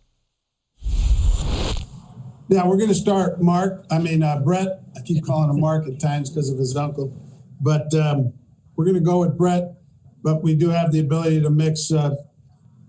[2.48, 3.86] Yeah, we're going to start Mark.
[3.92, 4.80] I mean, uh, Brett.
[4.96, 7.14] I keep calling him Mark at times because of his uncle.
[7.60, 8.32] But um,
[8.78, 9.74] we're going to go with Brett.
[10.24, 12.16] But we do have the ability to mix uh,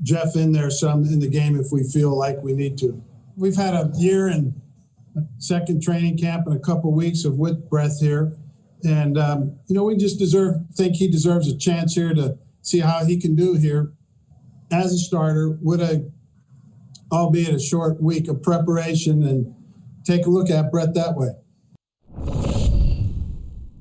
[0.02, 3.02] Jeff in there some in the game if we feel like we need to.
[3.36, 4.59] We've had a year and
[5.38, 8.36] second training camp in a couple weeks of with Brett here,
[8.84, 12.80] and um, you know we just deserve think he deserves a chance here to see
[12.80, 13.92] how he can do here.
[14.72, 16.10] As a starter with a
[17.12, 19.54] albeit a short week of preparation and
[20.04, 21.30] take a look at Brett that way.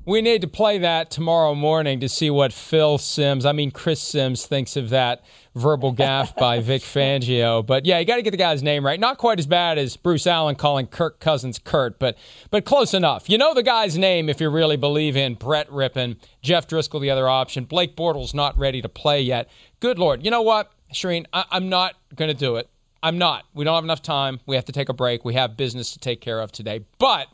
[0.04, 4.00] We need to play that tomorrow morning to see what Phil Simms, I mean Chris
[4.00, 7.64] Simms, thinks of that verbal gaffe by Vic Fangio.
[7.64, 8.98] But yeah, you got to get the guy's name right.
[9.00, 12.16] Not quite as bad as Bruce Allen calling Kirk Cousins Kurt, but
[12.50, 13.28] but close enough.
[13.28, 17.10] You know the guy's name if you really believe in Brett Rypien, Jeff Driskel, the
[17.10, 17.64] other option.
[17.64, 19.48] Blake Bortles not ready to play yet.
[19.80, 21.26] Good lord, you know what, Charean?
[21.32, 22.68] I- I'm not going to do it.
[23.02, 23.44] I'm not.
[23.54, 24.40] We don't have enough time.
[24.46, 25.24] We have to take a break.
[25.24, 26.84] We have business to take care of today.
[26.98, 27.28] But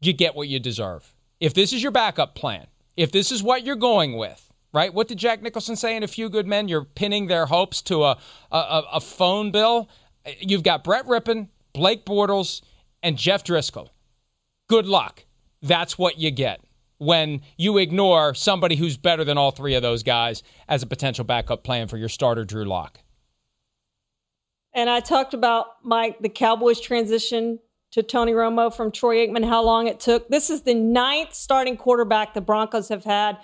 [0.00, 1.14] you get what you deserve.
[1.38, 4.92] If this is your backup plan, if this is what you're going with, right?
[4.92, 6.68] What did Jack Nicholson say in A Few Good Men?
[6.68, 8.18] You're pinning their hopes to a,
[8.50, 9.88] a, a phone bill.
[10.40, 12.62] You've got Brett Rypien, Blake Bortles,
[13.02, 13.88] and Jeff Driskel.
[14.68, 15.24] Good luck.
[15.60, 16.60] That's what you get
[16.98, 21.24] when you ignore somebody who's better than all three of those guys as a potential
[21.24, 23.00] backup plan for your starter, Drew Lock.
[24.72, 27.58] And I talked about Mike, the Cowboys transition
[27.90, 30.28] to Tony Romo from Troy Aikman, how long it took.
[30.28, 33.36] This is the ninth starting quarterback the Broncos have had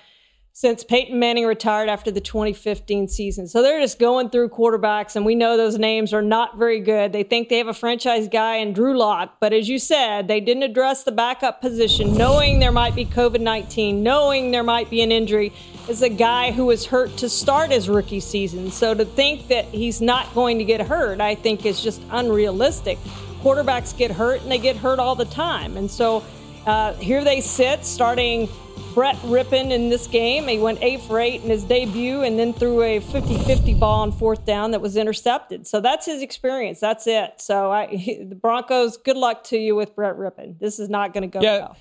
[0.59, 3.47] since Peyton Manning retired after the 2015 season.
[3.47, 7.13] So they're just going through quarterbacks, and we know those names are not very good.
[7.13, 10.41] They think they have a franchise guy in Drew Lock, but as you said, they
[10.41, 15.01] didn't address the backup position, knowing there might be COVID 19, knowing there might be
[15.01, 15.53] an injury,
[15.89, 18.73] as a guy who was hurt to start his rookie season.
[18.73, 22.99] So to think that he's not going to get hurt, I think is just unrealistic.
[23.43, 25.77] Quarterbacks get hurt, and they get hurt all the time.
[25.77, 26.25] And so
[26.67, 28.49] uh, here they sit, starting
[28.99, 30.49] Brett Rypien in this game.
[30.49, 34.01] He went eight for eight in his debut and then threw a 50 50 ball
[34.01, 35.69] on fourth down that was intercepted.
[35.69, 36.81] So that's his experience.
[36.81, 37.35] That's it.
[37.41, 37.87] So I,
[38.29, 40.59] the Broncos, good luck to you with Brett Rypien.
[40.59, 41.59] This is not going to go yeah.
[41.59, 41.77] well.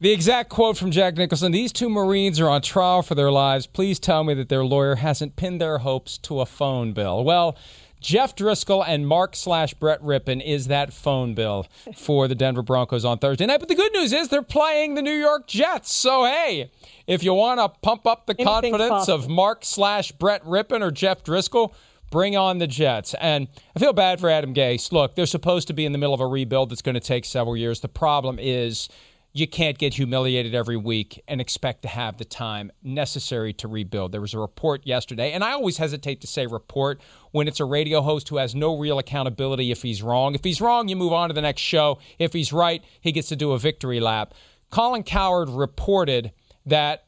[0.00, 3.66] The exact quote from Jack Nicholson These two Marines are on trial for their lives.
[3.66, 7.22] Please tell me that their lawyer hasn't pinned their hopes to a phone bill.
[7.22, 7.58] Well,
[8.00, 13.04] Jeff Driskel and Mark slash Brett Rypien is that phone bill for the Denver Broncos
[13.04, 13.60] on Thursday night.
[13.60, 15.94] But the good news is they're playing the New York Jets.
[15.94, 16.70] So, hey,
[17.06, 19.24] if you want to pump up the confidence possible.
[19.24, 21.74] of Mark slash Brett Rypien or Jeff Driskel,
[22.10, 23.14] bring on the Jets.
[23.14, 24.92] And I feel bad for Adam Gase.
[24.92, 27.24] Look, they're supposed to be in the middle of a rebuild that's going to take
[27.24, 27.80] several years.
[27.80, 28.88] The problem is
[29.32, 34.10] you can't get humiliated every week and expect to have the time necessary to rebuild.
[34.12, 37.64] There was a report yesterday, and I always hesitate to say report when it's a
[37.64, 40.34] radio host who has no real accountability if he's wrong.
[40.34, 41.98] If he's wrong, you move on to the next show.
[42.18, 44.34] If he's right, he gets to do a victory lap.
[44.70, 46.32] Colin Cowherd reported
[46.66, 47.04] that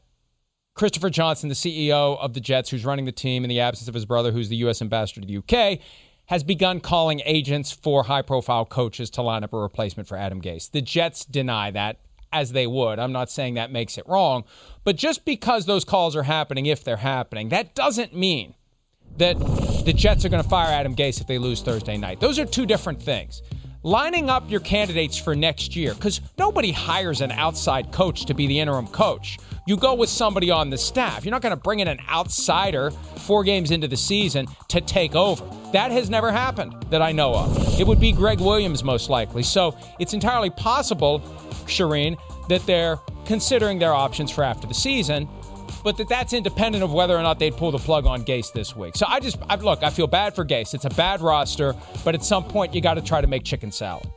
[0.75, 3.93] Christopher Johnson, the CEO of the Jets, who's running the team in the absence of
[3.93, 4.81] his brother, who's the U.S.
[4.81, 5.79] ambassador to the UK,
[6.27, 10.41] has begun calling agents for high profile coaches to line up a replacement for Adam
[10.41, 10.71] Gase.
[10.71, 11.99] The Jets deny that
[12.33, 12.99] as they would.
[12.99, 14.43] I'm not saying that makes it wrong,
[14.83, 18.55] but just because those calls are happening, if they're happening, that doesn't mean
[19.17, 19.39] that
[19.85, 22.19] the Jets are going to fire Adam Gase if they lose Thursday night.
[22.19, 23.41] Those are two different things.
[23.85, 28.47] Lining up your candidates for next year, because nobody hires an outside coach to be
[28.47, 29.37] the interim coach.
[29.67, 31.25] You go with somebody on the staff.
[31.25, 35.15] You're not going to bring in an outsider four games into the season to take
[35.15, 35.45] over.
[35.73, 37.79] That has never happened that I know of.
[37.79, 39.43] It would be Gregg Williams most likely.
[39.43, 41.19] So it's entirely possible
[41.67, 42.17] Charean,
[42.49, 45.27] that they're considering their options for after the season,
[45.83, 48.75] but that that's independent of whether or not they'd pull the plug on Gase this
[48.75, 48.95] week.
[48.95, 50.73] So I just I, look, I feel bad for Gase.
[50.73, 51.73] It's a bad roster,
[52.03, 54.09] but at some point you got to try to make chicken salad.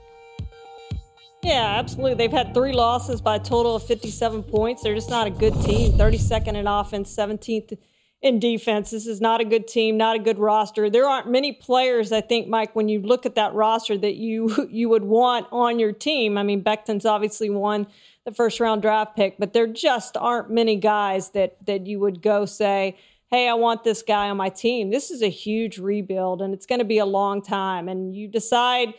[1.43, 2.15] Yeah, absolutely.
[2.15, 4.83] They've had three losses by a total of 57 points.
[4.83, 5.93] They're just not a good team.
[5.93, 7.79] 32nd in offense, 17th
[8.27, 8.91] in defense.
[8.91, 10.91] This is not a good team, not a good roster.
[10.91, 14.69] There aren't many players, I think, Mike, when you look at that roster that you
[14.71, 16.37] you would want on your team.
[16.37, 17.87] I mean, Becton's obviously won
[18.25, 22.21] the first round draft pick, but there just aren't many guys that that you would
[22.21, 22.97] go say,
[23.31, 26.67] "Hey, I want this guy on my team." This is a huge rebuild and it's
[26.67, 28.95] going to be a long time and you decide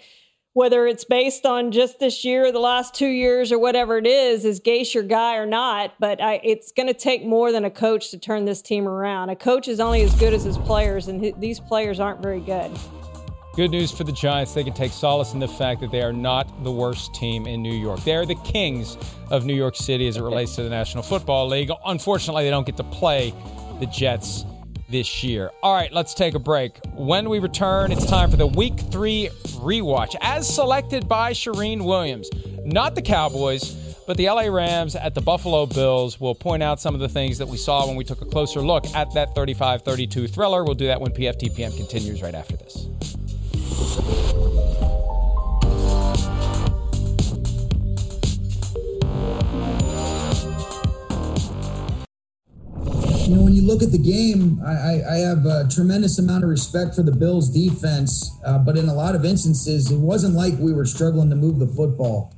[0.58, 4.08] whether it's based on just this year or the last two years or whatever it
[4.08, 5.94] is, is Gase your guy or not.
[6.00, 9.30] But I, it's going to take more than a coach to turn this team around.
[9.30, 12.72] A coach is only as good as his players, and these players aren't very good.
[13.56, 14.56] Good news for the Giants.
[14.56, 17.62] They can take solace in the fact that they are not the worst team in
[17.62, 18.00] New York.
[18.00, 18.98] They are the kings
[19.30, 21.70] of New York City as it relates to the National Football League.
[21.86, 23.32] Unfortunately, they don't get to play
[23.80, 24.44] the Jets
[24.90, 25.52] this year.
[25.62, 26.80] All right, let's take a break.
[26.94, 32.30] When we return, it's time for the Week 3 rewatch, as selected by Charean Williams.
[32.66, 33.76] Not the Cowboys,
[34.08, 36.20] but the LA Rams at the Buffalo Bills.
[36.20, 38.62] We'll point out some of the things that we saw when we took a closer
[38.62, 40.64] look at that 35 32 thriller.
[40.64, 42.88] We'll do that when PFTPM continues right after this.
[53.28, 56.50] You know, when you look at the game, I, I, have a tremendous amount of
[56.50, 60.54] respect for the Bills' defense, uh, but in a lot of instances, it wasn't like
[60.60, 62.34] we were struggling to move the football.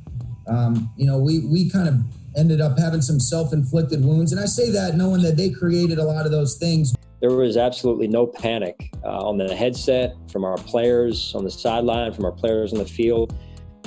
[0.47, 1.99] Um, you know, we we kind of
[2.35, 6.03] ended up having some self-inflicted wounds, and I say that knowing that they created a
[6.03, 6.95] lot of those things.
[7.21, 12.13] There was absolutely no panic uh, on the headset from our players on the sideline,
[12.13, 13.37] from our players on the field.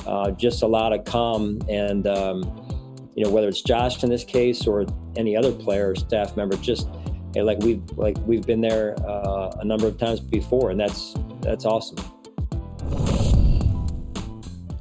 [0.07, 2.07] Uh, just a lot of calm and.
[2.07, 2.69] Um,
[3.14, 6.57] you know, whether it's Josh in this case or any other player or staff member,
[6.57, 6.88] just
[7.35, 11.64] like we've like we've been there uh, a number of times before, and that's that's
[11.64, 11.98] awesome.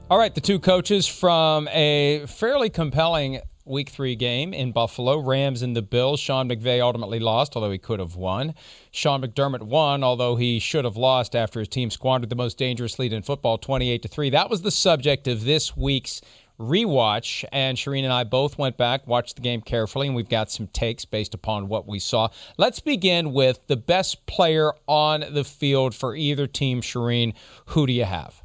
[0.10, 5.62] All right, the two coaches from a fairly compelling week three game in Buffalo, Rams
[5.62, 6.20] and the Bills.
[6.20, 8.54] Sean McVay ultimately lost, although he could have won.
[8.92, 13.00] Sean McDermott won, although he should have lost after his team squandered the most dangerous
[13.00, 14.30] lead in football, 28 to 3.
[14.32, 16.22] That was the subject of this week's
[16.62, 20.52] rewatch, and Charean and I both went back, watched the game carefully, and we've got
[20.52, 22.30] some takes based upon what we saw.
[22.58, 26.82] Let's begin with the best player on the field for either team.
[26.82, 27.34] Charean,
[27.68, 28.44] who do you have?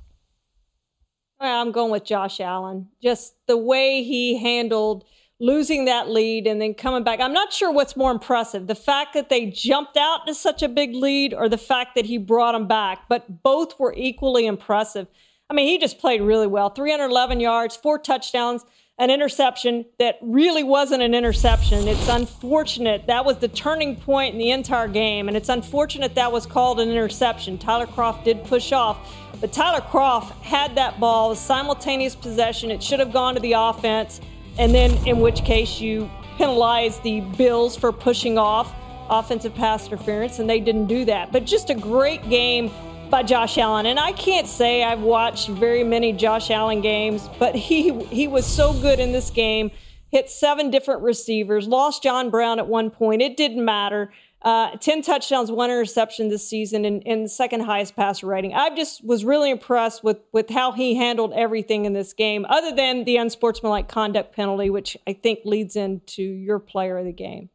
[1.39, 2.89] I'm going with Josh Allen.
[3.03, 5.05] Just the way he handled
[5.39, 7.21] losing that lead and then coming back.
[7.21, 10.69] I'm not sure what's more impressive the fact that they jumped out to such a
[10.69, 15.09] big lead or the fact that he brought them back, but both were equally impressive.
[15.49, 18.65] I mean, he just played really well 311 yards, four touchdowns,
[18.99, 21.87] an interception that really wasn't an interception.
[21.87, 23.07] It's unfortunate.
[23.07, 26.81] That was the turning point in the entire game, and it's unfortunate that was called
[26.81, 27.59] an interception.
[27.59, 32.71] Tyler Kroft did push off, but Tyler Kroft had that ball, simultaneous possession.
[32.71, 34.21] It should have gone to the offense,
[34.59, 38.75] and then in which case you penalize the Bills for pushing off
[39.09, 41.31] offensive pass interference, and they didn't do that.
[41.31, 42.71] But just a great game
[43.11, 43.87] by Josh Allen.
[43.87, 48.47] And I can't say I've watched very many Josh Allen games, but he he was
[48.47, 49.71] so good in this game.
[50.11, 53.23] Hit seven different receivers, lost John Brown at one point.
[53.23, 54.13] It didn't matter.
[54.43, 58.55] Uh, 10 touchdowns, one interception this season, and, and second highest passer rating.
[58.55, 62.73] I just was really impressed with, with how he handled everything in this game, other
[62.73, 67.51] than the unsportsmanlike conduct penalty, which I think leads into your player of the game.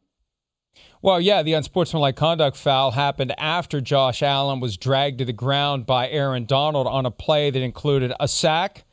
[1.03, 5.87] Well, yeah, the unsportsmanlike conduct foul happened after Josh Allen was dragged to the ground
[5.87, 8.85] by Aaron Donald on a play that included a sack,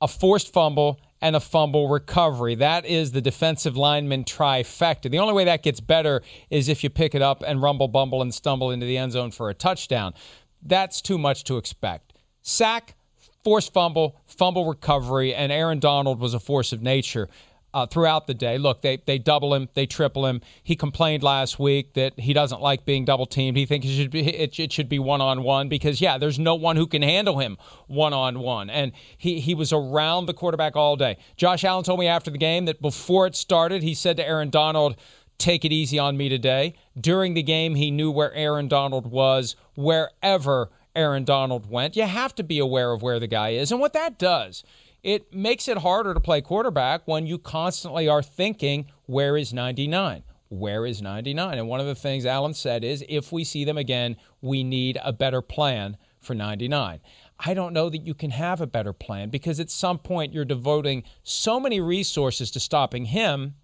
[0.00, 2.54] a forced fumble, and a fumble recovery.
[2.54, 5.10] That is the defensive lineman trifecta.
[5.10, 8.22] The only way that gets better is if you pick it up and rumble, bumble,
[8.22, 10.14] and stumble into the end zone for a touchdown.
[10.62, 12.14] That's too much to expect.
[12.40, 12.96] Sack,
[13.44, 17.28] forced fumble, fumble recovery, and Aaron Donald was a force of nature
[17.74, 18.58] uh, throughout the day.
[18.58, 20.40] Look, they they double him, they triple him.
[20.62, 23.56] He complained last week that he doesn't like being double teamed.
[23.56, 26.38] He thinks it should be it, it should be one on one because yeah, there's
[26.38, 27.56] no one who can handle him
[27.86, 28.70] one on one.
[28.70, 31.18] And he he was around the quarterback all day.
[31.36, 34.50] Josh Allen told me after the game that before it started, he said to Aaron
[34.50, 34.96] Donald.
[35.38, 36.74] Take it easy on me today.
[37.00, 41.96] During the game, he knew where Aaron Donald was wherever Aaron Donald went.
[41.96, 43.72] You have to be aware of where the guy is.
[43.72, 44.62] And what that does
[45.02, 50.22] it makes it harder to play quarterback when you constantly are thinking, where is 99?
[50.48, 51.58] Where is 99?
[51.58, 54.98] And one of the things Allen said is, if we see them again, we need
[55.02, 57.00] a better plan for 99.
[57.44, 60.44] I don't know that you can have a better plan because at some point you're
[60.44, 63.54] devoting so many resources to stopping him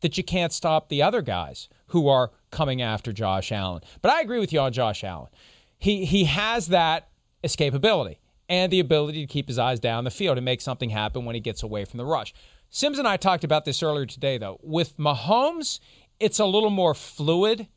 [0.00, 3.82] that you can't stop the other guys who are coming after Josh Allen.
[4.00, 5.28] But I agree with you on Josh Allen.
[5.76, 7.08] He he has that
[7.44, 8.16] escapability
[8.48, 11.34] and the ability to keep his eyes down the field and make something happen when
[11.34, 12.32] he gets away from the rush.
[12.70, 14.58] Simms and I talked about this earlier today, though.
[14.62, 15.80] With Mahomes,
[16.20, 17.68] it's a little more fluid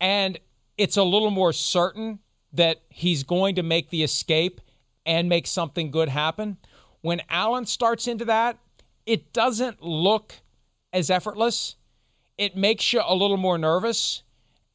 [0.00, 0.38] and
[0.78, 2.20] it's a little more certain
[2.52, 4.60] that he's going to make the escape
[5.04, 6.58] and make something good happen.
[7.00, 8.58] When Allen starts into that,
[9.06, 10.34] it doesn't look
[10.92, 11.76] as effortless.
[12.36, 14.22] It makes you a little more nervous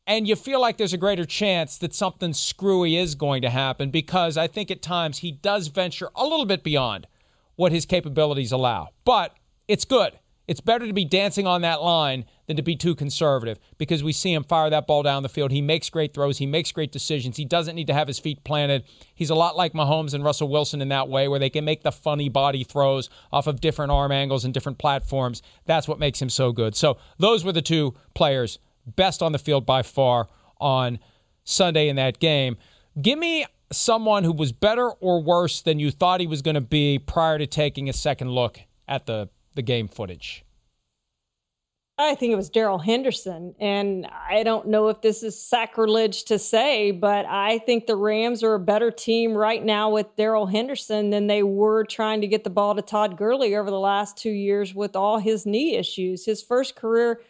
[0.07, 3.89] and you feel like there's a greater chance that something screwy is going to happen
[3.89, 7.07] because I think at times he does venture a little bit beyond
[7.55, 8.89] what his capabilities allow.
[9.03, 9.35] But
[9.67, 10.19] it's good.
[10.47, 14.11] It's better to be dancing on that line than to be too conservative because we
[14.11, 15.49] see him fire that ball down the field.
[15.49, 16.37] He makes great throws.
[16.37, 17.37] He makes great decisions.
[17.37, 18.83] He doesn't need to have his feet planted.
[19.15, 21.81] He's a lot like Mahomes and Russell Wilson in that way, where they can make
[21.81, 25.41] the funny body throws off of different arm angles and different platforms.
[25.65, 26.75] That's what makes him so good.
[26.75, 30.27] So those were the two players best on the field by far
[30.59, 30.99] on
[31.43, 32.57] Sunday in that game.
[33.01, 36.61] Give me someone who was better or worse than you thought he was going to
[36.61, 40.45] be prior to taking a second look at the, the game footage.
[41.97, 43.55] I think it was Darrell Henderson.
[43.57, 48.43] And I don't know if this is sacrilege to say, but I think the Rams
[48.43, 52.43] are a better team right now with Darrell Henderson than they were trying to get
[52.43, 56.25] the ball to Todd Gurley over the last two years with all his knee issues.
[56.25, 57.21] His first career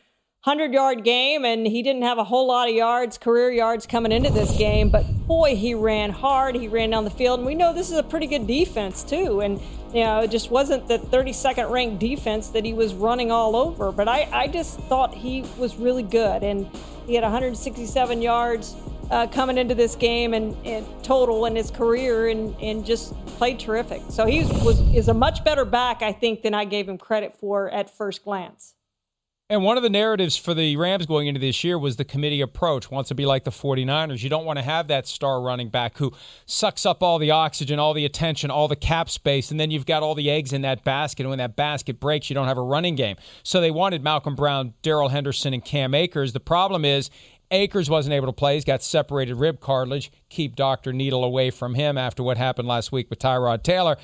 [0.46, 4.12] 100 yard game, and he didn't have a whole lot of yards, career yards coming
[4.12, 4.92] into this game.
[4.92, 6.54] But boy, he ran hard.
[6.54, 7.40] He ran down the field.
[7.40, 9.42] And we know this is a pretty good defense, too.
[9.42, 9.60] And,
[9.92, 13.92] you know, it just wasn't the 32nd ranked defense that he was running all over.
[13.92, 16.44] But I, I just thought he was really good.
[16.44, 16.70] And
[17.08, 18.76] he had 167 yards
[19.10, 23.60] uh, coming into this game and, and, total in his career and, and just played
[23.60, 24.04] terrific.
[24.10, 27.34] So he was is a much better back, I think, than I gave him credit
[27.40, 28.75] for at first glance.
[29.48, 32.42] And one of the narratives for the Rams going into this year was the committee
[32.42, 34.24] approach wants to be like the 49ers.
[34.24, 36.14] You don't want to have that star running back who
[36.48, 39.86] sucks up all the oxygen, all the attention, all the cap space, and then you've
[39.86, 41.22] got all the eggs in that basket.
[41.22, 43.18] And when that basket breaks, you don't have a running game.
[43.44, 46.34] So they wanted Malcolm Brown, Darrell Henderson, and Cam Akers.
[46.34, 47.12] The problem is
[47.52, 48.56] Akers wasn't able to play.
[48.56, 50.12] He's got separated rib cartilage.
[50.30, 50.92] Keep Dr.
[50.92, 53.98] Needle away from him after what happened last week with Tyrod Taylor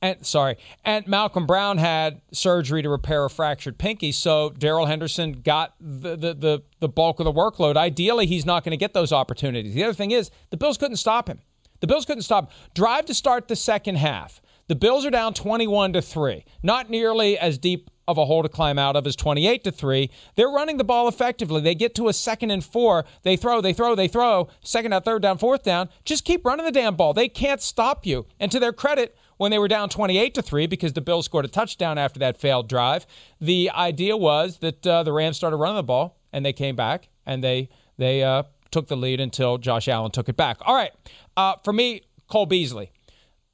[0.00, 4.12] and sorry, and Malcolm Brown had surgery to repair a fractured pinky.
[4.12, 7.76] So Darrell Henderson got the, the, the the bulk of the workload.
[7.76, 9.74] Ideally, he's not going to get those opportunities.
[9.74, 11.40] The other thing is the Bills couldn't stop him.
[11.80, 12.50] The Bills couldn't stop.
[12.74, 14.40] Drive to start the second half.
[14.68, 16.44] The Bills are down 21 to 3.
[16.62, 20.10] Not nearly as deep of a hole to climb out of as 28 to 3.
[20.34, 21.60] They're running the ball effectively.
[21.60, 23.04] They get to a second and 4.
[23.22, 24.48] They throw, they throw, they throw.
[24.62, 25.90] Second down, third down, fourth down.
[26.04, 27.12] Just keep running the damn ball.
[27.12, 28.26] They can't stop you.
[28.40, 31.46] And to their credit, when they were down 28 to 3 because the Bills scored
[31.46, 33.06] a touchdown after that failed drive.
[33.40, 37.08] The idea was that uh, the Rams started running the ball and they came back
[37.24, 40.58] and they they uh, took the lead until Josh Allen took it back.
[40.60, 40.92] All right.
[41.36, 42.92] Uh, for me, Cole Beasley.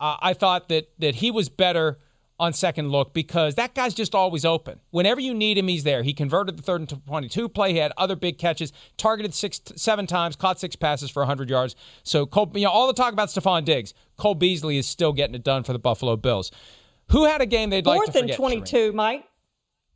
[0.01, 1.99] Uh, I thought that that he was better
[2.45, 4.80] on second look because that guy's just always open.
[4.90, 6.03] Whenever you need him, he's there.
[6.03, 7.72] He converted the third and 22 play.
[7.72, 11.74] He had other big catches, targeted six, seven times, caught six passes for 100 yards.
[12.03, 15.34] So, Cole, you know, all the talk about Stefon Diggs, Cole Beasley is still getting
[15.34, 16.51] it done for the Buffalo Bills.
[17.11, 18.36] Who had a game they'd fourth like to forget?
[18.36, 18.95] Fourth and 22, Charean?
[18.95, 19.24] Mike.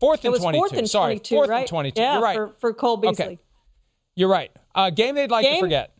[0.00, 0.58] Fourth and 22.
[0.58, 1.58] Fourth and Sorry, 22, fourth right?
[1.60, 2.00] and 22.
[2.00, 2.36] Yeah, You're right.
[2.36, 3.24] For, for Cole Beasley.
[3.24, 3.38] Okay.
[4.14, 4.50] You're right.
[4.74, 5.56] Uh, game they'd like game?
[5.56, 5.92] to forget.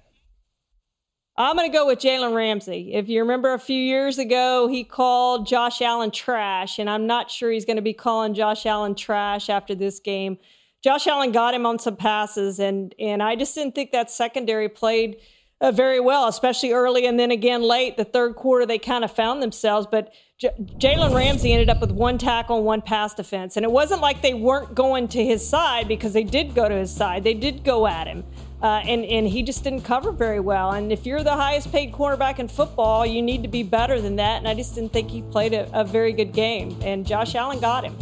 [1.41, 2.93] I'm going to go with Jalen Ramsey.
[2.95, 7.30] If you remember a few years ago, he called Josh Allen trash, and I'm not
[7.30, 10.39] sure he's going to be calling Josh Allen trash after this game.
[10.82, 14.68] Josh Allen got him on some passes, and and I just didn't think that secondary
[14.68, 15.18] played
[15.61, 17.97] uh, very well, especially early and then again late.
[17.97, 21.93] The third quarter, they kind of found themselves, but J- Jalen Ramsey ended up with
[21.93, 25.49] one tackle and one pass defense, and it wasn't like they weren't going to his
[25.49, 27.22] side because they did go to his side.
[27.22, 28.24] They did go at him.
[28.61, 30.72] Uh, and and he just didn't cover very well.
[30.72, 34.16] And if you're the highest paid cornerback in football, you need to be better than
[34.16, 34.38] that.
[34.38, 36.76] And I just didn't think he played a, a very good game.
[36.82, 37.96] And Josh Allen got him.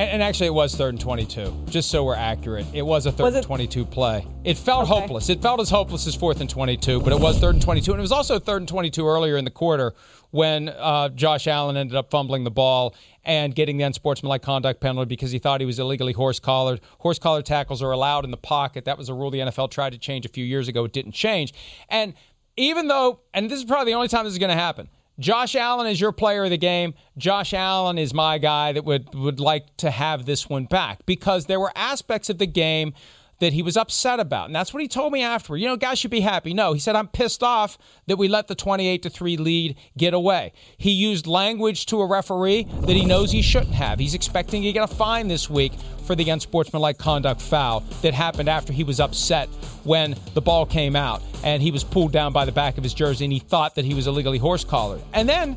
[0.00, 2.64] And, and, actually, it was third and 22, just so we're accurate.
[2.72, 4.26] It was a third was and 22 play.
[4.44, 4.98] It felt okay.
[4.98, 5.28] hopeless.
[5.28, 7.92] It felt as hopeless as fourth and 22, but it was third and 22.
[7.92, 9.92] And it was also third and 22 earlier in the quarter
[10.30, 12.94] when uh, Josh Allen ended up fumbling the ball
[13.26, 16.80] and getting the unsportsmanlike conduct penalty because he thought he was illegally horse collared.
[17.00, 18.86] Horse collar tackles are allowed in the pocket.
[18.86, 20.82] That was a rule the NFL tried to change a few years ago.
[20.84, 21.52] It didn't change.
[21.90, 22.14] And
[22.56, 24.88] even though, and this is probably the only time this is going to happen,
[25.20, 26.94] Josh Allen is your player of the game.
[27.18, 31.44] Josh Allen is my guy that would, would like to have this one back because
[31.44, 32.94] there were aspects of the game
[33.40, 34.46] that he was upset about.
[34.46, 35.58] And that's what he told me afterward.
[35.58, 36.54] You know, guys should be happy.
[36.54, 37.76] No, he said, I'm pissed off
[38.06, 40.52] that we let the 28 to 3 lead get away.
[40.76, 43.98] He used language to a referee that he knows he shouldn't have.
[43.98, 45.72] He's expecting to get a fine this week
[46.06, 49.48] for the unsportsmanlike conduct foul that happened after he was upset
[49.84, 52.94] when the ball came out and he was pulled down by the back of his
[52.94, 55.00] jersey and he thought that he was illegally horse collared.
[55.12, 55.56] And then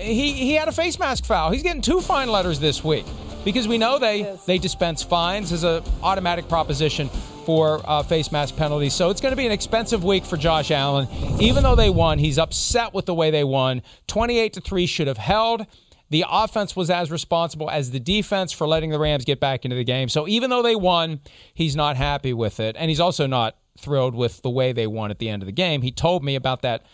[0.00, 1.50] he, he had a face mask foul.
[1.50, 3.06] He's getting two fine letters this week
[3.44, 4.44] because we know they yes.
[4.44, 7.08] they dispense fines as an automatic proposition
[7.44, 8.94] for uh, face mask penalties.
[8.94, 11.08] So it's going to be an expensive week for Josh Allen.
[11.40, 13.82] Even though they won, he's upset with the way they won.
[14.06, 15.66] 28 to 3 should have held.
[16.10, 19.76] The offense was as responsible as the defense for letting the Rams get back into
[19.76, 20.08] the game.
[20.08, 21.20] So even though they won,
[21.54, 22.76] he's not happy with it.
[22.78, 25.52] And he's also not thrilled with the way they won at the end of the
[25.52, 25.82] game.
[25.82, 26.84] He told me about that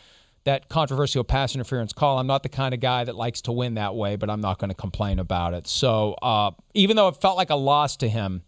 [0.47, 2.21] that controversial pass interference call.
[2.21, 4.59] I'm not the kind of guy that likes to win that way, but I'm not
[4.61, 5.67] going to complain about it.
[5.67, 8.43] So uh, even though it felt like a loss to him,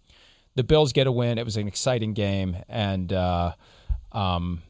[0.55, 1.39] the Bills get a win.
[1.39, 3.53] It was an exciting game, and uh,
[4.13, 4.63] um,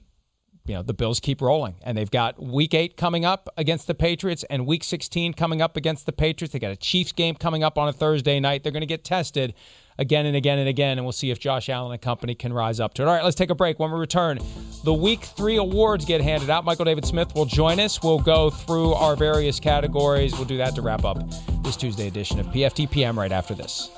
[0.69, 3.95] you know the Bills keep rolling, and they've got Week Eight coming up against the
[3.95, 6.53] Patriots, and Week 16 coming up against the Patriots.
[6.53, 8.63] They got a Chiefs game coming up on a Thursday night.
[8.63, 9.55] They're going to get tested
[9.99, 12.81] again and again and again, and we'll see if Josh Allen and company can rise
[12.81, 13.09] up to it.
[13.09, 13.79] All right, let's take a break.
[13.79, 14.39] When we return,
[14.85, 16.65] the Week Three awards get handed out.
[16.65, 18.03] Michael David Smith will join us.
[18.03, 20.35] We'll go through our various categories.
[20.35, 21.19] We'll do that to wrap up
[21.63, 23.91] this Tuesday edition of PFTPM right after this.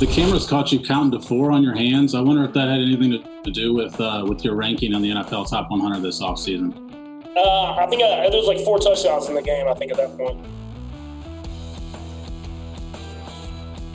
[0.00, 2.16] The cameras caught you counting to four on your hands.
[2.16, 5.02] I wonder if that had anything to, to do with uh, with your ranking on
[5.02, 6.74] the NFL Top 100 this offseason.
[7.36, 9.68] Uh, I think I, there was like four touchdowns in the game.
[9.68, 10.44] I think at that point.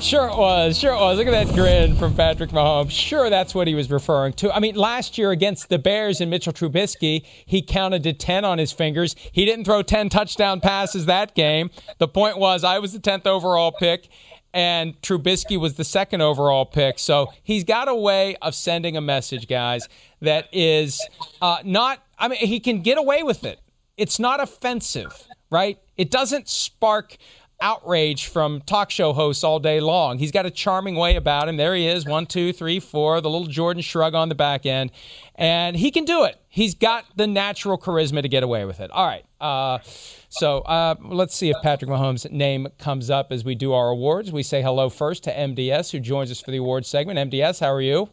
[0.02, 0.80] Sure it was.
[0.80, 1.18] Sure it was.
[1.18, 2.92] Look at that grin from Patrick Mahomes.
[2.92, 4.50] Sure, that's what he was referring to.
[4.56, 8.60] I mean, last year against the Bears and Mitchell Trubisky, he counted to 10 on
[8.60, 9.18] his fingers.
[9.34, 11.70] He didn't throw 10 touchdown passes that game.
[11.98, 14.08] The point was, I was the 10th overall pick,
[14.54, 17.00] and Trubisky was the second overall pick.
[17.00, 19.88] So he's got a way of sending a message, guys,
[20.22, 21.06] that is
[21.42, 23.60] uh, not, I mean, he can get away with it.
[23.98, 25.78] It's not offensive, right?
[25.98, 27.18] It doesn't spark
[27.62, 30.18] outrage from talk show hosts all day long.
[30.18, 31.58] He's got a charming way about him.
[31.58, 34.92] There he is, one, two, three, four, the little Jordan shrug on the back end.
[35.40, 36.38] And he can do it.
[36.50, 38.92] He's got the natural charisma to get away with it.
[38.92, 39.24] All right.
[39.40, 39.80] Uh,
[40.28, 44.34] so uh, let's see if Patrick Mahomes' name comes up as we do our awards.
[44.34, 47.32] We say hello first to MDS, who joins us for the awards segment.
[47.32, 48.10] MDS, how are you?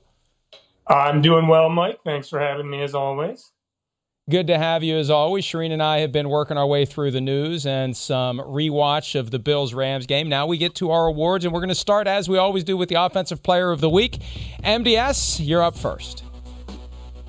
[0.86, 1.98] I'm doing well, Mike.
[2.04, 3.50] Thanks for having me as always.
[4.30, 5.44] Good to have you as always.
[5.44, 9.32] Charean and I have been working our way through the news and some rewatch of
[9.32, 10.28] the Bills Rams game.
[10.28, 12.76] Now we get to our awards, and we're going to start as we always do
[12.76, 14.18] with the Offensive Player of the Week.
[14.64, 16.24] MDS, you're up first.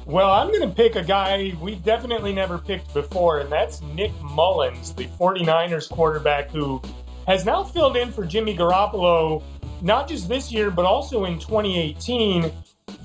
[0.08, 4.14] Well, I'm going to pick a guy we've definitely never picked before, and that's Nick
[4.22, 6.82] Mullens, the 49ers quarterback who
[7.28, 9.44] has now filled in for Jimmy Garoppolo,
[9.82, 12.50] not just this year, but also in 2018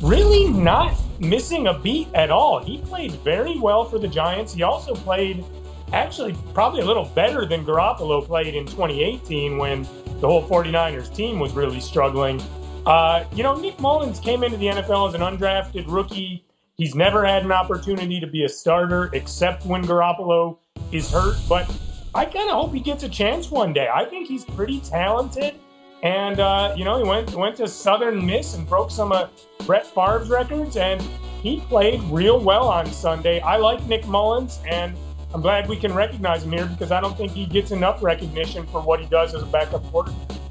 [0.00, 2.62] really not missing a beat at all.
[2.62, 4.54] He played very well for the Giants.
[4.54, 5.44] He also played
[5.92, 9.82] actually probably a little better than Garoppolo played in 2018 when
[10.20, 12.40] the whole 49ers team was really struggling.
[12.86, 16.44] Uh, you know, Nick Mullens came into the NFL as an undrafted rookie.
[16.76, 20.58] He's never had an opportunity to be a starter except when Garoppolo
[20.90, 21.70] is hurt, but
[22.14, 23.88] I kind of hope he gets a chance one day.
[23.92, 25.54] I think he's pretty talented.
[26.02, 29.30] And uh, you know, he went went to Southern Miss and broke some of
[29.66, 31.00] Brett Favre's records, and
[31.42, 33.40] he played real well on Sunday.
[33.40, 34.96] I like Nick Mullens, and
[35.32, 38.66] I'm glad we can recognize him here because I don't think he gets enough recognition
[38.66, 40.41] for what he does as a backup quarterback.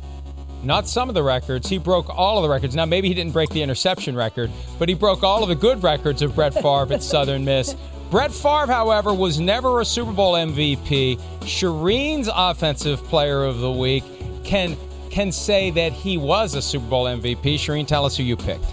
[0.64, 1.68] Not some of the records.
[1.68, 2.76] He broke all of the records.
[2.76, 5.82] Now, maybe he didn't break the interception record, but he broke all of the good
[5.84, 7.76] records of Brett Favre at Southern Miss.
[8.12, 11.20] Brett Favre, however, was never a Super Bowl MVP.
[11.42, 14.04] Charean's Offensive Player of the Week
[14.44, 14.78] can
[15.10, 17.56] can say that he was a Super Bowl MVP.
[17.56, 18.66] Charean, tell us who you picked.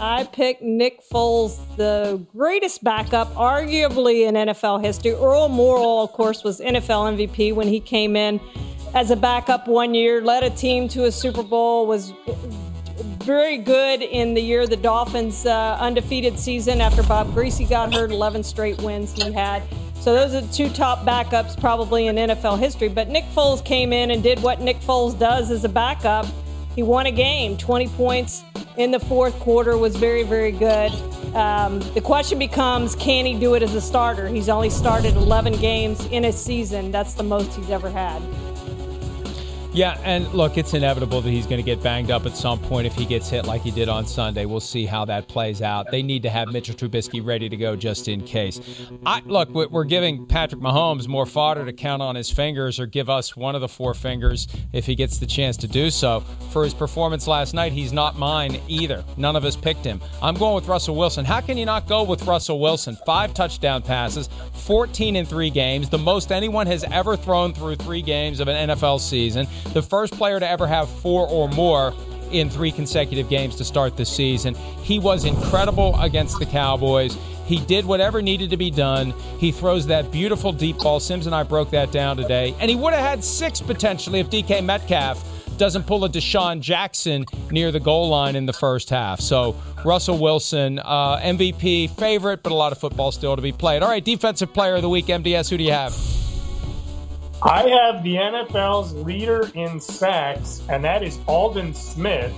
[0.00, 5.12] I picked Nick Foles, the greatest backup, arguably in NFL history.
[5.12, 8.40] Earl Morrall, of course, was NFL MVP when he came in
[8.94, 12.12] as a backup one year, led a team to a Super Bowl, was
[13.24, 18.10] very good in the year the Dolphins' uh, undefeated season after Bob Griese got hurt,
[18.10, 19.62] 11 straight wins he had.
[20.00, 22.88] So those are the two top backups probably in NFL history.
[22.88, 26.26] But Nick Foles came in and did what Nick Foles does as a backup.
[26.74, 28.44] He won a game, 20 points
[28.76, 30.92] in the fourth quarter was very, very good.
[31.34, 34.28] Um, the question becomes, can he do it as a starter?
[34.28, 36.90] He's only started 11 games in a season.
[36.90, 38.20] That's the most he's ever had.
[39.74, 42.86] Yeah, and look, it's inevitable that he's going to get banged up at some point
[42.86, 44.44] if he gets hit like he did on Sunday.
[44.44, 45.90] We'll see how that plays out.
[45.90, 48.60] They need to have Mitchell Trubisky ready to go just in case.
[49.04, 53.10] I, look, we're giving Patrick Mahomes more fodder to count on his fingers or give
[53.10, 56.20] us one of the four fingers if he gets the chance to do so.
[56.52, 59.04] For his performance last night, he's not mine either.
[59.16, 60.00] None of us picked him.
[60.22, 61.24] I'm going with Russell Wilson.
[61.24, 62.96] How can you not go with Russell Wilson?
[63.04, 68.02] Five touchdown passes, 14 in three games, the most anyone has ever thrown through three
[68.02, 71.94] games of an NFL season the first player to ever have four or more
[72.30, 74.54] in three consecutive games to start the season.
[74.82, 77.16] He was incredible against the Cowboys.
[77.46, 79.12] He did whatever needed to be done.
[79.38, 81.00] He throws that beautiful deep ball.
[81.00, 82.54] Simms and I broke that down today.
[82.58, 87.26] And he would have had six potentially if DK Metcalf doesn't pull a DeSean Jackson
[87.50, 89.20] near the goal line in the first half.
[89.20, 89.54] So,
[89.84, 93.82] Russell Wilson, uh, MVP favorite, but a lot of football still to be played.
[93.82, 95.94] All right, Defensive Player of the Week, MDS, who do you have?
[97.46, 102.32] I have the NFL's leader in sacks, and that is Aldon Smith,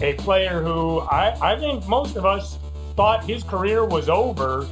[0.00, 2.58] a player who I, I think most of us
[2.96, 4.66] thought his career was over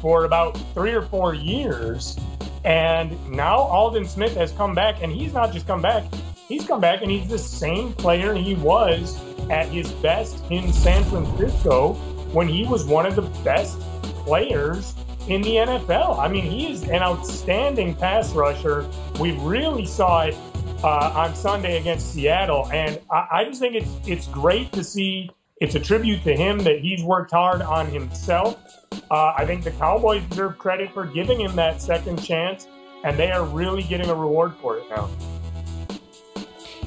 [0.00, 2.16] for about three or four years.
[2.64, 6.04] And now Aldon Smith has come back, and he's not just come back,
[6.46, 9.20] he's come back and he's the same player he was
[9.50, 11.94] at his best in San Francisco
[12.32, 13.80] when he was one of the best
[14.24, 14.94] players
[15.28, 16.18] in the NFL.
[16.18, 18.88] I mean, he is an outstanding pass rusher.
[19.18, 20.36] We really saw it
[20.82, 25.30] uh, on Sunday against Seattle, and I, I just think it's it's great to see.
[25.60, 28.58] It's a tribute to him that he's worked hard on himself.
[29.10, 32.68] Uh, I think the Cowboys deserve credit for giving him that second chance,
[33.04, 35.08] and they are really getting a reward for it now.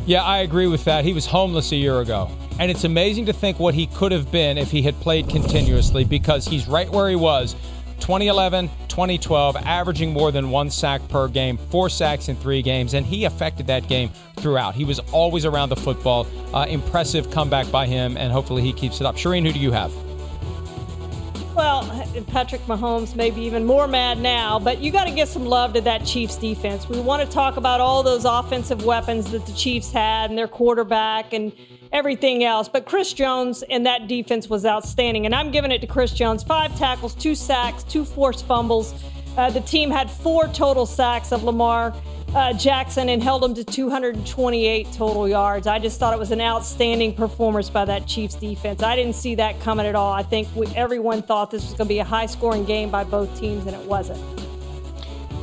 [0.05, 1.03] Yeah, I agree with that.
[1.03, 2.31] He was homeless a year ago.
[2.59, 6.03] And it's amazing to think what he could have been if he had played continuously
[6.03, 7.55] because he's right where he was
[7.99, 13.05] 2011, 2012, averaging more than one sack per game, four sacks in three games, and
[13.05, 14.75] he affected that game throughout.
[14.75, 16.27] He was always around the football.
[16.53, 19.15] Uh, impressive comeback by him, and hopefully he keeps it up.
[19.15, 19.93] Charean, who do you have?
[21.55, 21.83] Well,
[22.27, 25.73] Patrick Mahomes may be even more mad now, but you got to give some love
[25.73, 26.87] to that Chiefs defense.
[26.87, 30.47] We want to talk about all those offensive weapons that the Chiefs had and their
[30.47, 31.51] quarterback and
[31.91, 32.69] everything else.
[32.69, 35.25] But Chris Jones and that defense was outstanding.
[35.25, 38.93] And I'm giving it to Chris Jones five tackles, two sacks, two forced fumbles.
[39.37, 41.93] Uh, the team had four total sacks of Lamar
[42.35, 45.67] uh, Jackson and held him to 228 total yards.
[45.67, 48.83] I just thought it was an outstanding performance by that Chiefs defense.
[48.83, 50.13] I didn't see that coming at all.
[50.13, 53.03] I think we, everyone thought this was going to be a high scoring game by
[53.03, 54.48] both teams, and it wasn't.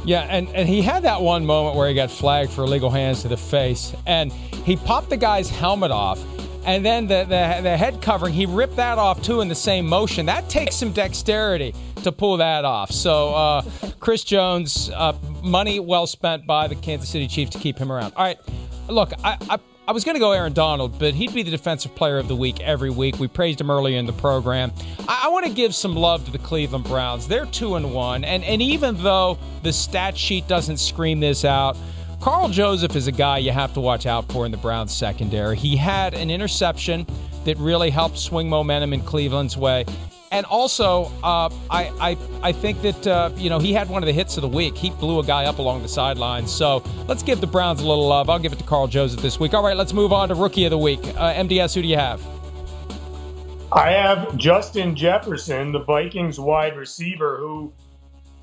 [0.06, 3.22] Yeah, and, and he had that one moment where he got flagged for illegal hands
[3.22, 6.18] to the face, and he popped the guy's helmet off
[6.66, 9.86] and then the, the, the head covering, he ripped that off too in the same
[9.86, 10.26] motion.
[10.26, 12.90] That takes some dexterity to pull that off.
[12.90, 13.62] So, uh,
[14.00, 18.14] Chris Jones, uh, money well spent by the Kansas City Chiefs to keep him around.
[18.16, 18.38] All right,
[18.88, 19.58] look, I, I,
[19.88, 22.34] I was going to go Aaron Donald, but he'd be the defensive player of the
[22.34, 23.20] week every week.
[23.20, 24.72] We praised him earlier in the program.
[25.06, 27.28] I, I want to give some love to the Cleveland Browns.
[27.28, 31.76] They're two and one, and and even though the stat sheet doesn't scream this out.
[32.18, 35.54] Karl Joseph is a guy you have to watch out for in the Browns secondary.
[35.54, 37.06] He had an interception
[37.44, 39.84] that really helped swing momentum in Cleveland's way.
[40.32, 44.06] And also, uh, I, I I think that uh, you know he had one of
[44.06, 44.76] the hits of the week.
[44.76, 46.50] He blew a guy up along the sidelines.
[46.52, 48.28] So let's give the Browns a little love.
[48.28, 49.54] I'll give it to Karl Joseph this week.
[49.54, 51.00] All right, let's move on to Rookie of the Week.
[51.16, 52.20] Uh, MDS, who do you have?
[53.72, 57.72] I have Justin Jefferson, the Vikings wide receiver, who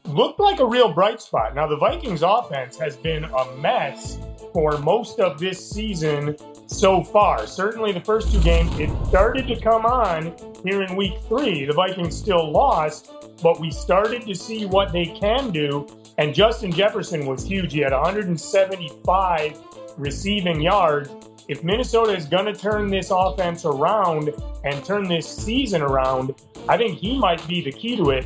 [0.05, 1.55] looked like a real bright spot.
[1.55, 4.19] Now, the Vikings offense has been a mess
[4.51, 6.35] for most of this season
[6.67, 7.47] so far.
[7.47, 11.65] Certainly, the first two games, it started to come on here in week three.
[11.65, 15.87] The Vikings still lost, but we started to see what they can do.
[16.17, 17.73] And Justin Jefferson was huge.
[17.73, 19.59] He had 175
[19.97, 21.09] receiving yards.
[21.47, 24.29] If Minnesota is going to turn this offense around
[24.63, 26.35] and turn this season around,
[26.69, 28.25] I think he might be the key to it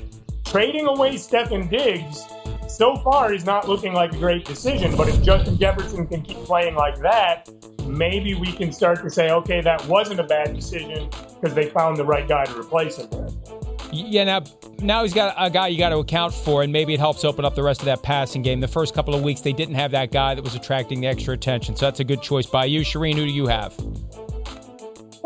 [0.51, 2.25] trading away Stefon Diggs
[2.67, 4.95] so far is not looking like a great decision.
[4.95, 7.49] But if Justin Jefferson can keep playing like that,
[7.85, 11.97] maybe we can start to say, okay, that wasn't a bad decision because they found
[11.97, 13.09] the right guy to replace him.
[13.91, 14.43] Yeah, now
[14.79, 17.45] now he's got a guy you got to account for, and maybe it helps open
[17.45, 18.59] up the rest of that passing game.
[18.59, 21.33] The first couple of weeks, they didn't have that guy that was attracting the extra
[21.33, 23.15] attention, so that's a good choice by you, Charean.
[23.15, 23.73] Who do you have?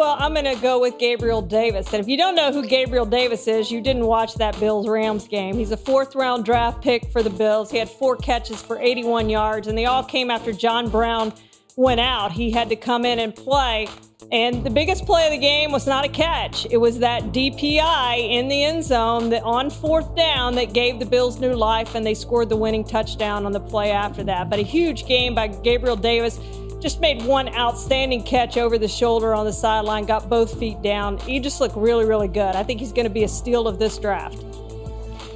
[0.02, 1.93] Well, I'm going to go with Gabriel Davis.
[1.93, 5.28] And if you don't know who Gabriel Davis is, you didn't watch that Bills Rams
[5.28, 5.56] game.
[5.56, 7.70] He's a fourth round draft pick for the Bills.
[7.70, 11.32] He had four catches for 81 yards, and they all came after John Brown
[11.76, 12.32] went out.
[12.32, 13.89] He had to come in and play.
[14.32, 16.66] And the biggest play of the game was not a catch.
[16.72, 21.06] It was that DPI in the end zone that on fourth down that gave the
[21.06, 24.49] Bills new life, and they scored the winning touchdown on the play after that.
[24.49, 26.39] But a huge game by Gabriel Davis
[26.82, 31.20] just made one outstanding catch over the shoulder on the sideline, got both feet down.
[31.20, 32.56] He just looked really, really good.
[32.56, 34.44] I think he's going to be a steal of this draft.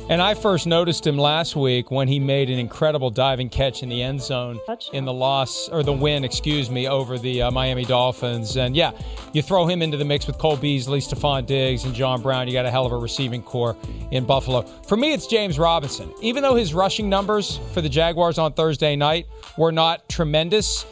[0.08, 3.90] And I first noticed him last week when he made an incredible diving catch in
[3.90, 4.60] the end zone
[4.94, 8.56] in the loss or the win, excuse me, over the uh, Miami Dolphins.
[8.56, 8.92] And yeah,
[9.34, 12.48] you throw him into the mix with Cole Beasley, Stefon Diggs, and John Brown.
[12.48, 13.76] You got a hell of a receiving corps
[14.12, 14.62] in Buffalo.
[14.62, 16.14] For me, it's James Robinson.
[16.22, 19.26] Even though his rushing numbers for the Jaguars on Thursday night
[19.58, 20.86] were not tremendous,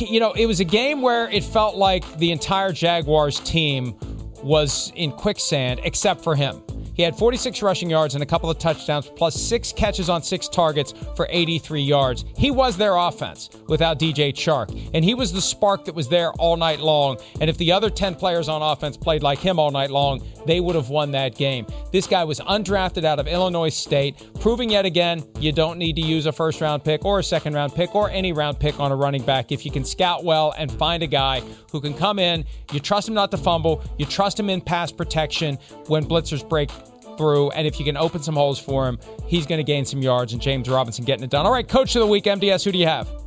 [0.00, 3.94] you know, it was a game where it felt like the entire Jaguars team
[4.42, 6.62] was in quicksand except for him.
[6.94, 10.48] He had 46 rushing yards and a couple of touchdowns, plus six catches on six
[10.48, 12.24] targets for 83 yards.
[12.36, 16.32] He was their offense without DJ Chark, and he was the spark that was there
[16.32, 17.18] all night long.
[17.40, 20.60] And if the other 10 players on offense played like him all night long, they
[20.60, 21.66] would have won that game.
[21.92, 26.02] This guy was undrafted out of Illinois State, proving yet again you don't need to
[26.02, 28.92] use a first round pick or a second round pick or any round pick on
[28.92, 31.40] a running back if you can scout well and find a guy
[31.72, 32.44] who can come in.
[32.72, 36.70] You trust him not to fumble, you trust him in pass protection when blitzers break
[37.16, 37.50] through.
[37.50, 40.32] And if you can open some holes for him, he's going to gain some yards.
[40.32, 41.46] And James Robinson getting it done.
[41.46, 43.23] All right, coach of the week, MDS, who do you have?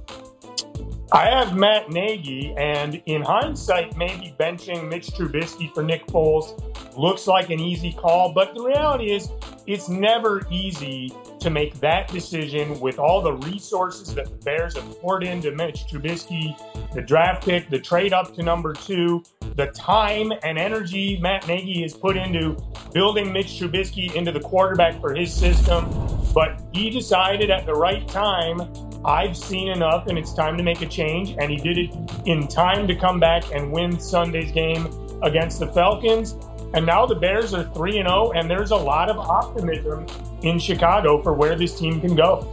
[1.09, 6.61] I have Matt Nagy, and in hindsight, maybe benching Mitch Trubisky for Nick Foles
[6.97, 9.29] looks like an easy call, but the reality is
[9.67, 14.99] it's never easy to make that decision with all the resources that the Bears have
[14.99, 16.57] poured into Mitch Trubisky,
[16.93, 19.23] the draft pick, the trade up to number two,
[19.55, 22.57] the time and energy Matt Nagy has put into
[22.93, 25.85] building Mitch Trubisky into the quarterback for his system.
[26.33, 28.59] But he decided at the right time
[29.07, 31.35] I've seen enough and it's time to make a change.
[31.39, 31.95] And he did it
[32.25, 34.87] in time to come back and win Sunday's game
[35.23, 36.35] against the Falcons.
[36.73, 40.05] And now the Bears are 3 and 0, and there's a lot of optimism
[40.41, 42.45] in Chicago for where this team can go.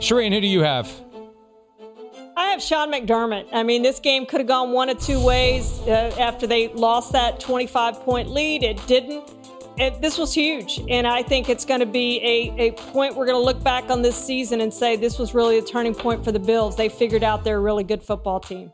[0.00, 0.90] Charean, who do you have?
[2.34, 3.48] I have Sean McDermott.
[3.52, 7.12] I mean, this game could have gone one of two ways uh, after they lost
[7.12, 8.62] that 25 point lead.
[8.62, 9.35] It didn't
[9.78, 10.80] it, this was huge.
[10.88, 12.18] And I think it's going to be
[12.58, 15.34] a, a point we're going to look back on this season and say this was
[15.34, 16.76] really a turning point for the Bills.
[16.76, 18.72] They figured out they're a really good football team.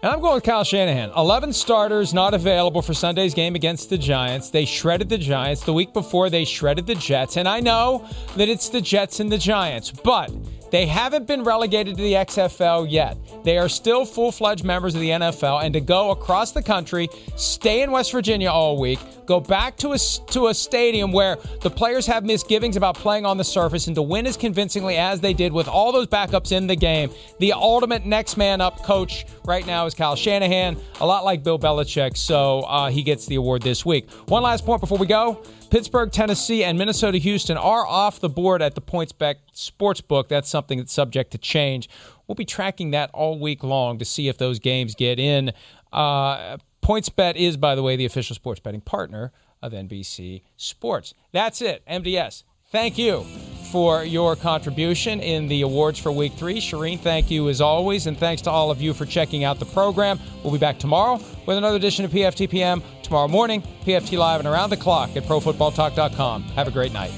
[0.00, 1.10] And I'm going with Kyle Shanahan.
[1.16, 4.48] 11 starters not available for Sunday's game against the Giants.
[4.50, 5.64] They shredded the Giants.
[5.64, 7.36] The week before, they shredded the Jets.
[7.36, 10.30] And I know that it's the Jets and the Giants, but
[10.70, 13.16] they haven't been relegated to the XFL yet.
[13.44, 17.08] They are still full fledged members of the NFL, and to go across the country,
[17.36, 19.98] stay in West Virginia all week, go back to a,
[20.30, 24.02] to a stadium where the players have misgivings about playing on the surface, and to
[24.02, 27.10] win as convincingly as they did with all those backups in the game.
[27.38, 31.58] The ultimate next man up coach right now is Kyle Shanahan, a lot like Bill
[31.58, 34.10] Belichick, so uh, he gets the award this week.
[34.26, 35.42] One last point before we go.
[35.70, 40.28] Pittsburgh, Tennessee, and Minnesota, Houston are off the board at the PointsBet Sportsbook.
[40.28, 41.88] That's something that's subject to change.
[42.26, 45.52] We'll be tracking that all week long to see if those games get in.
[45.92, 51.14] Uh, PointsBet is, by the way, the official sports betting partner of NBC Sports.
[51.32, 51.82] That's it.
[51.86, 52.44] MDS.
[52.70, 53.24] Thank you
[53.72, 56.60] for your contribution in the awards for week three.
[56.60, 58.06] Charean, thank you as always.
[58.06, 60.20] And thanks to all of you for checking out the program.
[60.42, 62.82] We'll be back tomorrow with another edition of PFTPM.
[63.02, 66.42] Tomorrow morning, PFT Live and around the clock at ProFootballTalk.com.
[66.42, 67.12] Have a great night.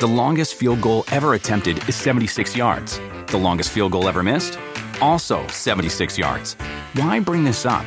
[0.00, 3.00] The longest field goal ever attempted is 76 yards.
[3.26, 4.58] The longest field goal ever missed?
[5.02, 6.54] Also 76 yards.
[6.94, 7.86] Why bring this up?